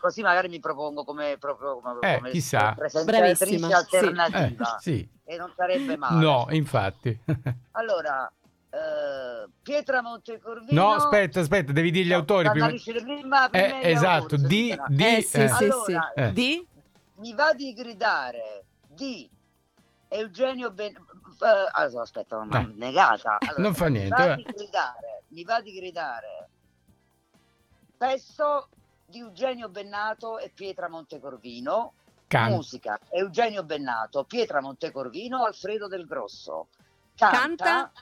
Così 0.00 0.22
magari 0.22 0.48
mi 0.48 0.60
propongo 0.60 1.04
come, 1.04 1.36
proprio, 1.38 1.80
come, 1.80 1.98
eh, 2.02 2.18
come 2.18 2.30
chissà. 2.30 2.74
presentatrice 2.74 3.72
alternativa. 3.72 4.78
Sì. 4.80 5.00
Eh, 5.00 5.08
sì. 5.08 5.08
E 5.24 5.36
non 5.36 5.52
sarebbe 5.56 5.96
male. 5.96 6.24
No, 6.24 6.46
infatti. 6.50 7.18
allora, 7.72 8.30
eh, 8.70 9.48
Pietra 9.62 10.00
Montecorvino. 10.00 10.80
No, 10.80 10.92
aspetta, 10.92 11.40
aspetta, 11.40 11.72
devi 11.72 11.90
dire 11.90 12.04
gli 12.04 12.10
no, 12.10 12.16
autori 12.16 12.50
prima. 12.50 12.66
prima, 12.68 13.48
prima 13.48 13.80
eh, 13.80 13.90
esatto, 13.90 14.36
di, 14.36 14.76
di, 14.88 15.04
eh, 15.04 15.22
sì, 15.22 15.40
eh. 15.40 15.48
sì, 15.48 15.64
allora, 15.64 16.30
di 16.30 16.66
mi 17.16 17.34
va 17.34 17.52
di 17.52 17.72
gridare 17.72 18.64
di 18.86 19.28
Eugenio 20.08 20.70
Ben 20.70 20.94
uh, 20.96 21.44
allora, 21.72 22.02
aspetta, 22.02 22.44
ma 22.44 22.60
no. 22.60 22.72
negata. 22.76 23.38
Allora, 23.40 23.62
non 23.62 23.74
fa 23.74 23.88
niente. 23.88 24.22
Mi 24.22 24.28
va, 24.28 24.34
di 24.34 24.42
gridare, 24.42 25.22
mi 25.28 25.44
va 25.44 25.60
di 25.60 25.72
gridare 25.72 26.48
Testo 27.96 28.68
di 29.14 29.20
Eugenio 29.20 29.68
Bennato 29.68 30.38
e 30.38 30.50
Pietra 30.52 30.88
Montecorvino. 30.88 31.94
Can. 32.26 32.50
Musica 32.50 32.98
Eugenio 33.10 33.62
Bennato, 33.62 34.24
Pietra 34.24 34.60
Montecorvino, 34.60 35.44
Alfredo 35.44 35.86
del 35.86 36.04
Grosso. 36.04 36.66
Canta, 37.14 37.38
Canta. 37.38 37.92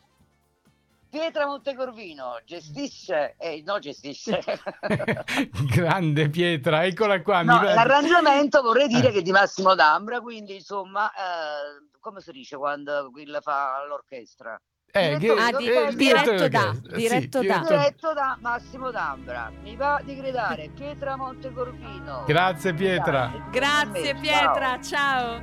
Pietra 1.11 1.45
Montecorvino 1.45 2.41
gestisce, 2.47 3.35
eh, 3.37 3.63
no 3.67 3.79
gestisce. 3.79 4.41
Grande 5.69 6.31
Pietra, 6.31 6.87
eccola 6.87 7.21
qua. 7.21 7.43
No, 7.43 7.61
l'arrangiamento 7.61 8.63
vorrei 8.63 8.89
dire 8.89 9.09
eh. 9.09 9.13
che 9.13 9.19
è 9.19 9.23
di 9.23 9.33
Massimo 9.33 9.75
D'Ambra, 9.75 10.23
quindi 10.23 10.55
insomma, 10.55 11.11
eh, 11.11 11.89
come 12.01 12.23
si 12.23 12.33
dice 12.33 12.57
quando 12.57 13.13
il 13.17 13.39
fa 13.43 13.85
l'orchestra? 13.87 14.59
Eh, 14.95 15.17
diretto, 15.17 15.41
ah, 15.41 15.57
di, 15.57 15.67
eh, 15.69 15.95
diretto, 15.95 16.49
da, 16.49 16.77
diretto, 16.95 17.41
sì, 17.41 17.47
da. 17.47 17.65
diretto 17.67 18.13
da 18.13 18.37
Massimo 18.43 18.91
D'Ambra. 18.91 19.51
Mi 19.63 19.75
va 19.75 20.03
di 20.05 20.15
gridare 20.15 20.69
Pietra 20.75 21.17
Montecorvino. 21.17 22.25
Grazie 22.27 22.75
Pietra. 22.75 23.33
Grazie 23.51 24.15
Pietra, 24.17 24.79
ciao. 24.83 25.41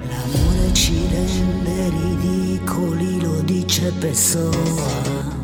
L'amore 0.00 0.72
ci 0.74 1.08
rende 1.10 1.88
ridicoli, 1.88 3.20
lo 3.20 3.40
dice 3.40 3.90
Pessoa. 3.94 5.43